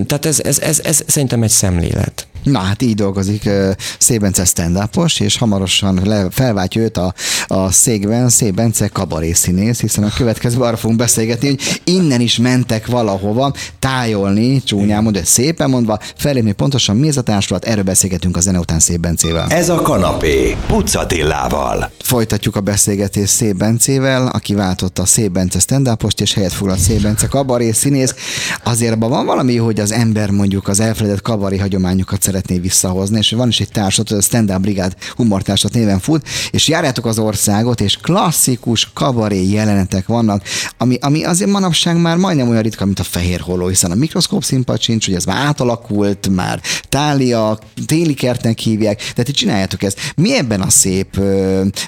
Tehát 0.05 0.25
ez, 0.25 0.39
ez, 0.39 0.59
ez, 0.59 0.79
ez 0.83 1.03
szerintem 1.07 1.43
egy 1.43 1.49
szemlélet. 1.49 2.27
Na 2.45 2.59
hát 2.59 2.81
így 2.81 2.95
dolgozik 2.95 3.49
Szébence 3.97 4.45
stand 4.45 4.89
és 5.19 5.37
hamarosan 5.37 6.01
le, 6.03 6.27
felváltja 6.31 6.81
őt 6.81 6.97
a, 6.97 7.13
a 7.47 7.71
székben 7.71 8.29
Szébence 8.29 8.87
kabaré 8.87 9.31
színész, 9.31 9.79
hiszen 9.79 10.03
a 10.03 10.13
következő 10.17 10.59
arra 10.59 10.77
fogunk 10.77 10.99
beszélgetni, 10.99 11.47
hogy 11.47 11.81
innen 11.83 12.21
is 12.21 12.37
mentek 12.37 12.87
valahova 12.87 13.53
tájolni, 13.79 14.63
csúnyán 14.63 15.03
mondva, 15.03 15.23
szépen 15.23 15.69
mondva, 15.69 15.99
felépni 16.17 16.51
pontosan 16.51 16.95
mi 16.95 17.07
ez 17.07 17.17
a 17.17 17.21
társulat, 17.21 17.65
erről 17.65 17.83
beszélgetünk 17.83 18.37
a 18.37 18.39
zene 18.39 18.59
után 18.59 18.79
Szép 18.79 18.99
Bencével. 18.99 19.47
Ez 19.49 19.69
a 19.69 19.81
kanapé, 19.81 20.57
Pucatillával. 20.67 21.91
Folytatjuk 21.99 22.55
a 22.55 22.61
beszélgetést 22.61 23.33
Szép 23.33 23.55
Bencével, 23.55 24.27
aki 24.27 24.53
váltotta 24.53 25.01
a 25.01 25.05
Szép 25.05 25.31
Bence 25.31 25.59
stand 25.59 25.89
és 26.17 26.33
helyet 26.33 26.53
foglalt 26.53 26.79
Szép 26.79 27.01
Bence 27.01 27.27
kabaré 27.27 27.71
színész. 27.71 28.15
Azért 28.63 28.93
abban 28.93 29.09
van 29.09 29.25
valami, 29.25 29.57
hogy 29.57 29.79
az 29.79 29.91
ember 29.91 30.29
mondjuk 30.29 30.67
az 30.67 30.79
elfeledett 30.79 31.21
kabaré 31.21 31.57
hagyományokat 31.57 32.21
szeretné 32.35 32.59
visszahozni, 32.59 33.17
és 33.17 33.31
van 33.31 33.47
is 33.47 33.59
egy 33.59 33.69
társat, 33.69 34.11
a 34.11 34.21
Stand 34.21 34.51
Up 34.51 34.59
Brigád 34.59 34.95
humortársat 35.15 35.73
néven 35.73 35.99
fut, 35.99 36.27
és 36.51 36.67
járjátok 36.67 37.05
az 37.05 37.19
országot, 37.19 37.81
és 37.81 37.97
klasszikus 37.97 38.89
kabaré 38.93 39.49
jelenetek 39.49 40.07
vannak, 40.07 40.43
ami, 40.77 40.97
ami 41.01 41.23
azért 41.23 41.51
manapság 41.51 42.01
már 42.01 42.17
majdnem 42.17 42.49
olyan 42.49 42.61
ritka, 42.61 42.85
mint 42.85 42.99
a 42.99 43.03
fehér 43.03 43.39
holó, 43.39 43.67
hiszen 43.67 43.91
a 43.91 43.95
mikroszkóp 43.95 44.43
színpad 44.43 44.81
sincs, 44.81 45.05
hogy 45.05 45.15
ez 45.15 45.25
már 45.25 45.45
átalakult, 45.45 46.29
már 46.29 46.61
tália, 46.89 47.59
téli 47.85 48.13
kertnek 48.13 48.59
hívják, 48.59 49.01
de 49.15 49.23
ti 49.23 49.31
csináljátok 49.31 49.83
ezt. 49.83 49.99
Mi 50.15 50.37
ebben 50.37 50.61
a 50.61 50.69
szép? 50.69 51.19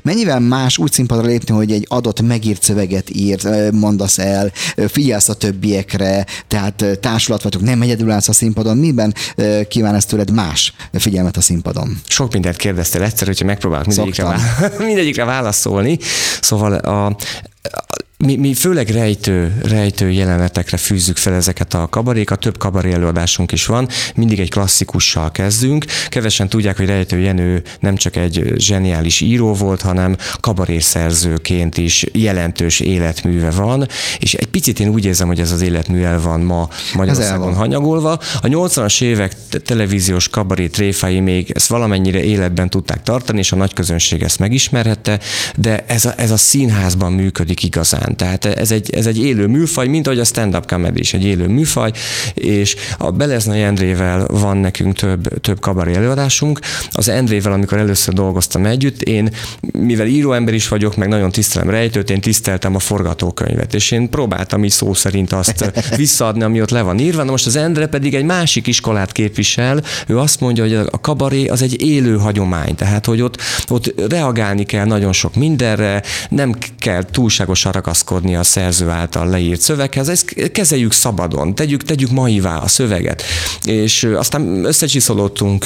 Mennyivel 0.04 0.40
más 0.40 0.78
úgy 0.78 0.92
színpadra 0.92 1.26
lépni, 1.26 1.56
hogy 1.56 1.72
egy 1.72 1.86
adott 1.90 2.22
megírt 2.22 2.64
szöveget 2.64 3.10
ír, 3.16 3.40
mondasz 3.72 4.18
el, 4.18 4.52
figyelsz 4.88 5.30
a 5.30 5.34
többiekre, 5.34 6.26
tehát 6.48 6.86
társulat 7.02 7.44
vagyok, 7.44 7.62
nem 7.62 7.82
egyedül 7.82 8.12
állsz 8.12 8.28
a 8.28 8.34
színpadon, 8.34 8.78
miben 8.78 9.14
kíván 9.68 9.96
ezt 9.96 10.08
tőled 10.08 10.32
más 10.38 10.74
figyelmet 10.94 11.38
a 11.38 11.42
színpadon? 11.42 12.02
Sok 12.08 12.34
mindent 12.34 12.56
kérdeztél 12.56 13.04
egyszer, 13.04 13.28
hogyha 13.28 13.46
megpróbálok 13.46 13.86
mindegyikre, 13.86 14.24
vá- 14.24 14.78
mindegyikre 14.88 15.24
válaszolni. 15.24 15.98
Szóval 16.42 16.74
a, 16.74 17.16
mi, 18.26 18.36
mi 18.36 18.54
főleg 18.54 18.90
rejtő, 18.90 19.58
rejtő 19.64 20.12
jelenetekre 20.12 20.78
fűzzük 20.78 21.18
fel 21.18 21.34
ezeket 21.34 21.74
a 21.74 21.88
kabarékat, 21.90 22.40
több 22.40 22.58
kabaré 22.58 22.92
előadásunk 22.92 23.52
is 23.52 23.66
van, 23.66 23.88
mindig 24.16 24.40
egy 24.40 24.50
klasszikussal 24.50 25.32
kezdünk. 25.32 25.86
Kevesen 26.10 26.50
tudják, 26.50 26.78
hogy 26.78 26.86
Rejtő 26.86 27.20
Jenő 27.20 27.62
nem 27.80 27.96
csak 27.96 28.16
egy 28.16 28.54
zseniális 28.56 29.22
író 29.22 29.54
volt, 29.54 29.82
hanem 29.82 30.16
kabarészerzőként 30.40 31.78
is 31.78 32.06
jelentős 32.12 32.80
életműve 32.80 33.52
van, 33.52 33.88
és 34.20 34.34
egy 34.34 34.48
picit 34.48 34.80
én 34.80 34.90
úgy 34.90 35.06
érzem, 35.06 35.28
hogy 35.28 35.40
ez 35.40 35.52
az 35.52 35.62
életmű 35.62 36.06
van 36.22 36.40
ma 36.40 36.70
Magyarországon 36.94 37.54
hanyagolva. 37.54 38.12
A 38.42 38.48
80-as 38.48 39.02
évek 39.02 39.36
televíziós 39.66 40.30
kabaré 40.30 40.68
tréfái 40.68 41.20
még 41.20 41.52
ezt 41.52 41.68
valamennyire 41.68 42.24
életben 42.24 42.70
tudták 42.70 43.04
tartani, 43.04 43.40
és 43.40 43.52
a 43.52 43.56
nagy 43.56 43.74
közönség 43.74 44.22
ezt 44.22 44.40
megismerhette, 44.40 45.20
de 45.56 45.84
ez 45.88 46.06
a, 46.06 46.14
ez 46.18 46.32
a 46.32 46.38
színházban 46.38 47.12
működik 47.12 47.64
igazán 47.64 48.07
után. 48.12 48.40
Tehát 48.40 48.58
ez 48.60 48.72
egy, 48.72 48.90
ez 48.90 49.06
egy 49.06 49.24
élő 49.24 49.48
műfaj, 49.48 49.88
mint 49.88 50.08
ahogy 50.08 50.20
a 50.20 50.24
stand-up 50.24 50.66
comedy 50.68 51.00
is 51.00 51.14
egy 51.14 51.26
élő 51.26 51.48
műfaj, 51.48 51.92
és 52.34 52.76
a 52.98 53.12
Beleznai 53.12 53.62
Endrével 53.62 54.26
van 54.28 54.58
nekünk 54.58 54.96
több, 54.96 55.42
több 55.42 55.60
kabaré 55.60 55.94
előadásunk. 55.94 56.60
Az 56.92 57.10
Endrével, 57.10 57.52
amikor 57.52 57.78
először 57.78 58.14
dolgoztam 58.14 58.66
együtt, 58.66 59.02
én, 59.02 59.30
mivel 59.72 60.08
íróember 60.08 60.54
is 60.54 60.68
vagyok, 60.68 60.96
meg 60.96 61.08
nagyon 61.08 61.32
tisztelem 61.32 61.70
rejtőt, 61.70 62.10
én 62.10 62.22
tiszteltem 62.22 62.76
a 62.76 62.80
forgatókönyvet, 62.80 63.74
és 63.74 63.92
én 63.92 64.10
próbáltam 64.10 64.64
is 64.64 64.74
szó 64.74 64.94
szerint 64.94 65.32
azt 65.32 65.72
visszaadni, 65.96 66.44
ami 66.44 66.62
ott 66.62 66.70
le 66.70 66.82
van 66.82 67.00
írva. 67.00 67.24
Na 67.24 67.32
most 67.32 67.46
az 67.46 67.56
Endre 67.56 67.88
pedig 67.88 68.16
egy 68.16 68.26
másik 68.26 68.68
iskolát 68.68 69.12
képvisel, 69.12 69.84
ő 70.08 70.20
azt 70.20 70.40
mondja, 70.40 70.64
hogy 70.64 70.74
a 70.74 71.02
kabaré 71.02 71.48
az 71.48 71.62
egy 71.62 71.82
élő 71.82 72.18
hagyomány, 72.18 72.76
tehát 72.76 73.06
hogy 73.06 73.22
ott, 73.22 73.42
ott 73.68 73.94
reagálni 74.10 74.64
kell 74.64 74.86
nagyon 74.86 75.14
sok 75.14 75.36
mindenre, 75.36 76.04
nem 76.30 76.56
kell 76.80 77.04
túlságosan 77.04 77.72
ragaszkodni 77.72 77.97
ragaszkodni 77.98 78.36
a 78.36 78.44
szerző 78.44 78.90
által 78.90 79.30
leírt 79.30 79.62
szöveghez, 79.62 80.10
ezt 80.10 80.52
kezeljük 80.52 80.92
szabadon, 80.92 81.56
tegyük, 81.56 81.84
tegyük 81.84 82.12
maivá 82.12 82.58
a 82.58 82.68
szöveget. 82.68 83.24
És 83.64 84.04
aztán 84.04 84.66
összecsiszolódtunk 84.66 85.66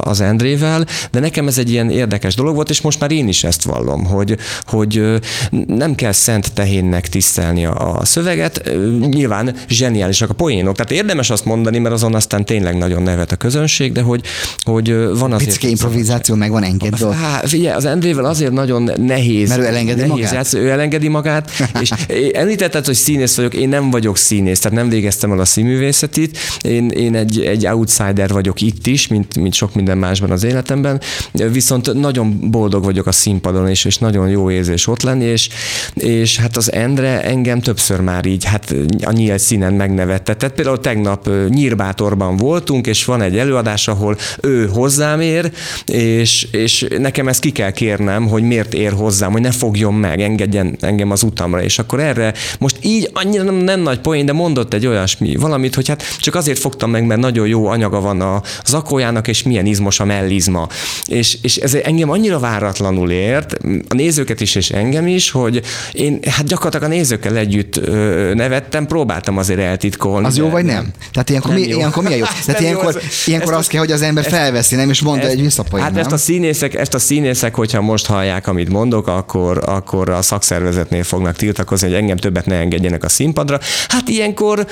az 0.00 0.20
Endrével, 0.20 0.86
de 1.10 1.20
nekem 1.20 1.46
ez 1.46 1.58
egy 1.58 1.70
ilyen 1.70 1.90
érdekes 1.90 2.34
dolog 2.34 2.54
volt, 2.54 2.70
és 2.70 2.80
most 2.80 3.00
már 3.00 3.10
én 3.10 3.28
is 3.28 3.44
ezt 3.44 3.62
vallom, 3.62 4.04
hogy, 4.04 4.36
hogy 4.64 5.20
nem 5.66 5.94
kell 5.94 6.12
szent 6.12 6.52
tehénnek 6.52 7.08
tisztelni 7.08 7.66
a 7.66 8.00
szöveget, 8.02 8.70
nyilván 9.10 9.54
zseniálisak 9.68 10.30
a 10.30 10.34
poénok, 10.34 10.76
tehát 10.76 10.92
érdemes 10.92 11.30
azt 11.30 11.44
mondani, 11.44 11.78
mert 11.78 11.94
azon 11.94 12.14
aztán 12.14 12.44
tényleg 12.44 12.78
nagyon 12.78 13.02
nevet 13.02 13.32
a 13.32 13.36
közönség, 13.36 13.92
de 13.92 14.02
hogy, 14.02 14.22
hogy 14.62 14.94
van 15.18 15.32
azért... 15.32 15.50
Picike 15.50 15.68
improvizáció 15.68 16.34
meg 16.34 16.50
van 16.50 16.62
engedve. 16.62 17.14
Hát, 17.14 17.48
figyelj, 17.48 17.76
az 17.76 17.84
Endrével 17.84 18.24
azért 18.24 18.52
nagyon 18.52 18.90
nehéz. 18.96 19.48
Mert 19.48 19.60
ő 19.60 19.64
elengedi 19.66 20.00
nehéz 20.00 20.14
magát? 20.14 20.32
Játsz, 20.32 20.54
ő 20.54 20.70
elengedi 20.70 21.08
magát, 21.08 21.39
Tehát, 21.44 21.80
és 21.80 21.90
említetted, 22.32 22.84
hogy 22.84 22.94
színész 22.94 23.36
vagyok, 23.36 23.54
én 23.54 23.68
nem 23.68 23.90
vagyok 23.90 24.16
színész, 24.16 24.60
tehát 24.60 24.78
nem 24.78 24.88
végeztem 24.88 25.32
el 25.32 25.38
a 25.38 25.44
színművészetit, 25.44 26.38
én, 26.62 26.88
én 26.88 27.14
egy, 27.14 27.40
egy 27.44 27.66
outsider 27.66 28.28
vagyok 28.28 28.60
itt 28.60 28.86
is, 28.86 29.06
mint, 29.06 29.36
mint 29.36 29.54
sok 29.54 29.74
minden 29.74 29.98
másban 29.98 30.30
az 30.30 30.44
életemben, 30.44 31.00
viszont 31.32 31.94
nagyon 31.94 32.50
boldog 32.50 32.84
vagyok 32.84 33.06
a 33.06 33.12
színpadon, 33.12 33.68
és, 33.68 33.84
és 33.84 33.98
nagyon 33.98 34.28
jó 34.28 34.50
érzés 34.50 34.86
ott 34.86 35.02
lenni, 35.02 35.24
és, 35.24 35.48
és 35.94 36.38
hát 36.38 36.56
az 36.56 36.72
Endre 36.72 37.22
engem 37.22 37.60
többször 37.60 38.00
már 38.00 38.26
így, 38.26 38.44
hát 38.44 38.74
a 39.02 39.12
nyílt 39.12 39.38
színen 39.38 39.72
megnevetett. 39.72 40.38
Tehát 40.38 40.54
például 40.54 40.80
tegnap 40.80 41.30
Nyírbátorban 41.48 42.36
voltunk, 42.36 42.86
és 42.86 43.04
van 43.04 43.22
egy 43.22 43.38
előadás, 43.38 43.88
ahol 43.88 44.16
ő 44.40 44.66
hozzám 44.66 45.20
ér, 45.20 45.50
és, 45.86 46.48
és 46.50 46.86
nekem 46.98 47.28
ezt 47.28 47.40
ki 47.40 47.50
kell 47.50 47.70
kérnem, 47.70 48.28
hogy 48.28 48.42
miért 48.42 48.74
ér 48.74 48.92
hozzám, 48.92 49.32
hogy 49.32 49.40
ne 49.40 49.50
fogjon 49.50 49.94
meg, 49.94 50.20
engedjen 50.20 50.76
engem 50.80 51.10
az 51.10 51.22
utamra, 51.30 51.62
és 51.62 51.78
akkor 51.78 52.00
erre 52.00 52.34
most 52.58 52.76
így 52.80 53.10
annyira 53.12 53.42
nem, 53.42 53.54
nem 53.54 53.80
nagy 53.80 54.00
poén, 54.00 54.26
de 54.26 54.32
mondott 54.32 54.74
egy 54.74 54.86
olyasmi 54.86 55.36
valamit, 55.36 55.74
hogy 55.74 55.88
hát 55.88 56.02
csak 56.18 56.34
azért 56.34 56.58
fogtam 56.58 56.90
meg, 56.90 57.06
mert 57.06 57.20
nagyon 57.20 57.46
jó 57.46 57.66
anyaga 57.66 58.00
van 58.00 58.20
a 58.20 58.42
zakójának, 58.64 59.28
és 59.28 59.42
milyen 59.42 59.66
izmos 59.66 60.00
a 60.00 60.04
mellizma. 60.04 60.68
És, 61.06 61.38
és 61.42 61.56
ez 61.56 61.74
engem 61.74 62.10
annyira 62.10 62.38
váratlanul 62.38 63.10
ért, 63.10 63.52
a 63.88 63.94
nézőket 63.94 64.40
is, 64.40 64.54
és 64.54 64.70
engem 64.70 65.06
is, 65.06 65.30
hogy 65.30 65.62
én 65.92 66.18
hát 66.28 66.46
gyakorlatilag 66.46 66.92
a 66.92 66.94
nézőkkel 66.94 67.36
együtt 67.36 67.76
ö, 67.76 68.32
nevettem, 68.34 68.86
próbáltam 68.86 69.38
azért 69.38 69.60
eltitkolni. 69.60 70.26
Az 70.26 70.36
jó 70.36 70.48
vagy 70.48 70.64
nem? 70.64 70.88
Tehát 71.12 71.28
ilyenkor, 71.28 71.54
mi, 71.54 71.60
ilyenkor 71.60 72.02
milyen 72.02 72.18
jó? 72.18 72.24
Tehát 72.46 72.60
ilyenkor, 72.60 72.92
jó, 72.92 72.98
ez, 72.98 73.04
ilyenkor 73.26 73.54
azt 73.54 73.68
kell, 73.68 73.80
hogy 73.80 73.92
az 73.92 74.02
ember 74.02 74.24
ezt, 74.24 74.34
felveszi, 74.34 74.74
nem? 74.74 74.90
És 74.90 75.00
mondta 75.00 75.26
egy 75.26 75.40
visszapoint, 75.40 75.84
Hát 75.84 75.94
nem? 75.94 76.02
ezt 76.02 76.12
a, 76.12 76.16
színészek, 76.16 76.74
ezt 76.74 76.94
a 76.94 76.98
színészek, 76.98 77.54
hogyha 77.54 77.80
most 77.80 78.06
hallják, 78.06 78.46
amit 78.46 78.68
mondok, 78.68 79.06
akkor, 79.06 79.62
akkor 79.66 80.08
a 80.08 80.22
szakszervezetnél 80.22 81.02
fognak 81.20 81.36
tiltakozni, 81.36 81.88
hogy 81.88 81.96
engem 81.96 82.16
többet 82.16 82.46
ne 82.46 82.56
engedjenek 82.56 83.04
a 83.04 83.08
színpadra. 83.08 83.58
Hát 83.88 84.08
ilyenkor 84.08 84.66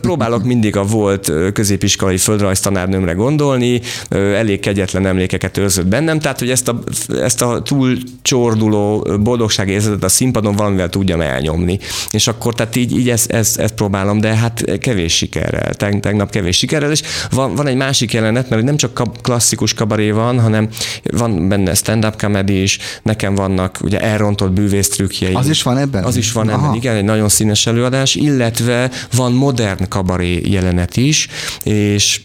próbálok 0.00 0.44
mindig 0.44 0.76
a 0.76 0.84
volt 0.84 1.32
középiskolai 1.52 2.16
földrajztanárnőmre 2.16 3.12
gondolni, 3.12 3.80
elég 4.10 4.60
kegyetlen 4.60 5.06
emlékeket 5.06 5.58
őrzött 5.58 5.86
bennem, 5.86 6.18
tehát 6.18 6.38
hogy 6.38 6.50
ezt 6.50 6.68
a, 6.68 6.78
ezt 7.08 7.42
a 7.42 7.62
túl 7.62 7.96
csorduló 8.22 9.06
boldogságérzetet 9.20 10.04
a 10.04 10.08
színpadon 10.08 10.56
valamivel 10.56 10.88
tudjam 10.88 11.20
elnyomni. 11.20 11.78
És 12.10 12.26
akkor 12.26 12.54
tehát 12.54 12.76
így, 12.76 12.98
így 12.98 13.10
ezt, 13.10 13.30
ezt, 13.30 13.58
ezt 13.58 13.74
próbálom, 13.74 14.20
de 14.20 14.34
hát 14.34 14.78
kevés 14.78 15.16
sikerrel, 15.16 15.74
Teg, 15.74 16.00
tegnap 16.00 16.30
kevés 16.30 16.56
sikerrel, 16.56 16.90
és 16.90 17.02
van, 17.30 17.54
van 17.54 17.66
egy 17.66 17.76
másik 17.76 18.12
jelenet, 18.12 18.48
mert 18.48 18.62
nem 18.62 18.76
csak 18.76 19.02
klasszikus 19.22 19.74
kabaré 19.74 20.10
van, 20.10 20.40
hanem 20.40 20.68
van 21.02 21.48
benne 21.48 21.74
stand-up 21.74 22.16
comedy 22.16 22.62
is, 22.62 22.78
nekem 23.02 23.34
vannak 23.34 23.78
ugye 23.82 24.00
elrontott 24.00 24.52
bűvésztrükkjeim. 24.52 25.36
Az 25.36 25.48
is 25.48 25.62
van 25.62 25.78
ebben? 25.84 26.04
Az 26.04 26.16
is 26.16 26.32
van 26.32 26.48
Aha. 26.48 26.64
ebben, 26.64 26.76
igen, 26.76 26.96
egy 26.96 27.04
nagyon 27.04 27.28
színes 27.28 27.66
előadás, 27.66 28.14
illetve 28.14 28.90
van 29.12 29.32
modern 29.32 29.88
kabaré 29.88 30.40
jelenet 30.44 30.96
is, 30.96 31.28
és 31.62 32.20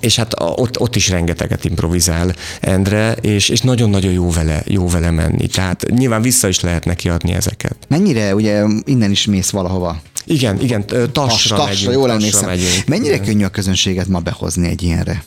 és 0.00 0.16
hát 0.16 0.34
ott, 0.38 0.80
ott 0.80 0.96
is 0.96 1.08
rengeteget 1.08 1.64
improvizál 1.64 2.34
Endre, 2.60 3.12
és, 3.12 3.48
és 3.48 3.60
nagyon-nagyon 3.60 4.12
jó 4.12 4.30
vele, 4.30 4.62
jó 4.64 4.88
vele 4.88 5.10
menni. 5.10 5.46
Tehát 5.46 5.86
nyilván 5.90 6.22
vissza 6.22 6.48
is 6.48 6.60
lehet 6.60 6.84
neki 6.84 7.08
adni 7.08 7.32
ezeket. 7.32 7.76
Mennyire, 7.88 8.34
ugye 8.34 8.64
innen 8.84 9.10
is 9.10 9.26
mész 9.26 9.50
valahova? 9.50 10.00
Igen, 10.24 10.60
igen, 10.60 10.86
tassra, 10.86 11.56
tassra 11.56 11.64
megyünk. 11.64 11.92
Jól 11.92 12.10
emlékszem. 12.10 12.50
Mennyire 12.86 13.18
könnyű 13.18 13.44
a 13.44 13.48
közönséget 13.48 14.08
ma 14.08 14.18
behozni 14.18 14.68
egy 14.68 14.82
ilyenre? 14.82 15.24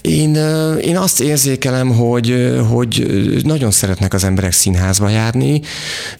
Én, 0.00 0.34
én 0.80 0.96
azt 0.96 1.20
érzékelem, 1.20 1.90
hogy, 1.90 2.56
hogy 2.70 3.06
nagyon 3.44 3.70
szeretnek 3.70 4.14
az 4.14 4.24
emberek 4.24 4.52
színházba 4.52 5.08
járni, 5.08 5.60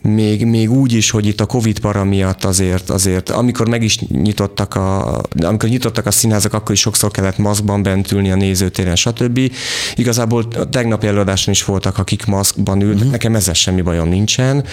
még, 0.03 0.47
még 0.47 0.71
úgy 0.71 0.93
is, 0.93 1.11
hogy 1.11 1.27
itt 1.27 1.41
a 1.41 1.47
Covid 1.47 1.79
para 1.79 2.05
miatt 2.05 2.45
azért, 2.45 2.91
azért 2.91 3.31
amikor 3.31 3.69
meg 3.69 3.83
is 3.83 3.99
nyitottak 3.99 4.75
a, 4.75 5.21
amikor 5.43 5.69
nyitottak 5.69 6.07
a 6.07 6.11
színházak, 6.11 6.53
akkor 6.53 6.75
is 6.75 6.81
sokszor 6.81 7.11
kellett 7.11 7.39
maszkban 7.39 7.83
bent 7.83 8.13
ülni 8.13 8.31
a 8.31 8.37
nézőtéren, 8.37 8.97
stb. 8.97 9.41
Igazából 9.95 10.47
a 10.57 10.69
tegnapi 10.69 11.07
előadáson 11.07 11.55
is 11.55 11.65
voltak, 11.65 11.99
akik 11.99 12.27
maszkban 12.27 12.81
ültek, 12.81 12.97
uh-huh. 12.97 13.11
nekem 13.11 13.35
ezzel 13.35 13.55
semmi 13.55 13.81
bajom 13.81 14.09
nincsen, 14.09 14.65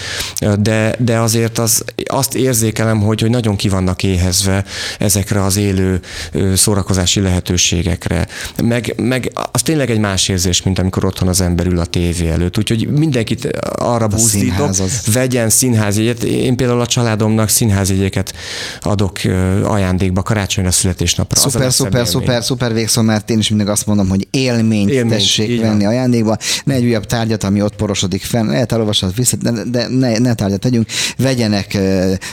de, 0.58 0.96
de 0.98 1.18
azért 1.18 1.58
az, 1.58 1.84
azt 2.04 2.34
érzékelem, 2.34 3.00
hogy, 3.00 3.20
hogy 3.20 3.30
nagyon 3.30 3.56
ki 3.56 3.68
vannak 3.68 4.02
éhezve 4.02 4.64
ezekre 4.98 5.42
az 5.42 5.56
élő 5.56 6.00
szórakozási 6.54 7.20
lehetőségekre 7.20 8.26
meg, 8.62 8.94
meg 8.96 9.32
az 9.52 9.62
tényleg 9.62 9.90
egy 9.90 9.98
más 9.98 10.28
érzés, 10.28 10.62
mint 10.62 10.78
amikor 10.78 11.04
otthon 11.04 11.28
az 11.28 11.40
ember 11.40 11.66
ül 11.66 11.78
a 11.78 11.84
tévé 11.84 12.28
előtt. 12.28 12.58
Úgyhogy 12.58 12.88
mindenkit 12.88 13.44
arra 13.76 14.06
buzdítok, 14.06 14.70
vegyen 15.12 15.50
színházjegyet. 15.50 16.22
Én 16.22 16.56
például 16.56 16.80
a 16.80 16.86
családomnak 16.86 17.48
színházjegyeket 17.48 18.34
adok 18.80 19.18
ajándékba 19.64 20.22
karácsonyra, 20.22 20.70
születésnapra. 20.70 21.40
Szuper, 21.40 21.72
szuper, 21.72 21.92
élmény. 21.92 22.10
szuper, 22.10 22.44
szuper 22.44 22.72
végszó, 22.72 23.02
mert 23.02 23.30
én 23.30 23.38
is 23.38 23.48
mindig 23.48 23.68
azt 23.68 23.86
mondom, 23.86 24.08
hogy 24.08 24.26
élményt, 24.30 24.90
élményt 24.90 25.14
tessék 25.14 25.60
venni 25.60 25.84
van. 25.84 25.92
ajándékba. 25.92 26.36
Ne 26.64 26.74
egy 26.74 26.84
újabb 26.84 27.06
tárgyat, 27.06 27.44
ami 27.44 27.62
ott 27.62 27.76
porosodik 27.76 28.22
fenn, 28.22 28.46
lehet 28.46 28.72
elolvashat 28.72 29.16
vissza, 29.16 29.36
de, 29.36 29.50
de 29.66 29.88
ne, 29.88 30.18
ne 30.18 30.34
tárgyat 30.34 30.60
tegyünk. 30.60 30.86
Vegyenek 31.16 31.78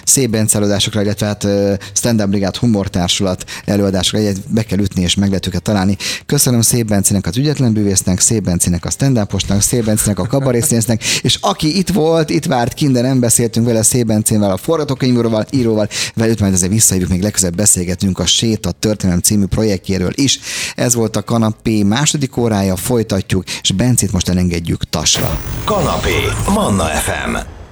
szép 0.05 0.35
előadásokra, 0.53 1.01
illetve 1.01 1.25
hát 1.25 1.47
Stand-Up 1.93 2.29
Brigád 2.29 2.55
humortársulat 2.55 3.45
előadásokra, 3.65 4.19
egyet 4.19 4.37
be 4.49 4.63
kell 4.63 4.79
ütni 4.79 5.01
és 5.01 5.15
meg 5.15 5.27
lehet 5.27 5.47
őket 5.47 5.61
találni. 5.61 5.97
Köszönöm 6.25 6.61
Szép 6.61 6.87
Bencinek 6.87 7.25
az 7.25 7.37
ügyetlen 7.37 7.73
bűvésznek, 7.73 8.19
Szép 8.19 8.43
Bencinek 8.43 8.85
a 8.85 8.89
stand 8.89 9.27
Szép 9.59 9.85
Bencinek 9.85 10.19
a 10.19 10.25
kabarészínésznek, 10.25 11.03
és 11.03 11.37
aki 11.41 11.77
itt 11.77 11.89
volt, 11.89 12.29
itt 12.29 12.45
várt 12.45 12.73
kint, 12.73 13.01
nem 13.01 13.19
beszéltünk 13.19 13.65
vele 13.65 13.83
Szép 13.83 14.05
Bencénvel, 14.05 14.51
a 14.51 14.57
forgatókönyvíróval, 14.57 15.45
íróval, 15.51 15.87
velük 16.15 16.39
majd 16.39 16.53
ezzel 16.53 16.69
visszajövünk, 16.69 17.11
még 17.11 17.21
legközelebb 17.21 17.55
beszélgetünk 17.55 18.19
a 18.19 18.25
Sét 18.25 18.65
a 18.65 18.71
Történelem 18.71 19.21
című 19.21 19.45
projektjéről 19.45 20.11
is. 20.15 20.39
Ez 20.75 20.93
volt 20.93 21.15
a 21.15 21.23
kanapé 21.23 21.83
második 21.83 22.37
órája, 22.37 22.75
folytatjuk, 22.75 23.43
és 23.61 23.71
Bencét 23.71 24.11
most 24.11 24.29
elengedjük 24.29 24.89
tasra. 24.89 25.39
Kanapé, 25.65 26.15
Manna 26.47 26.85
FM. 26.85 27.62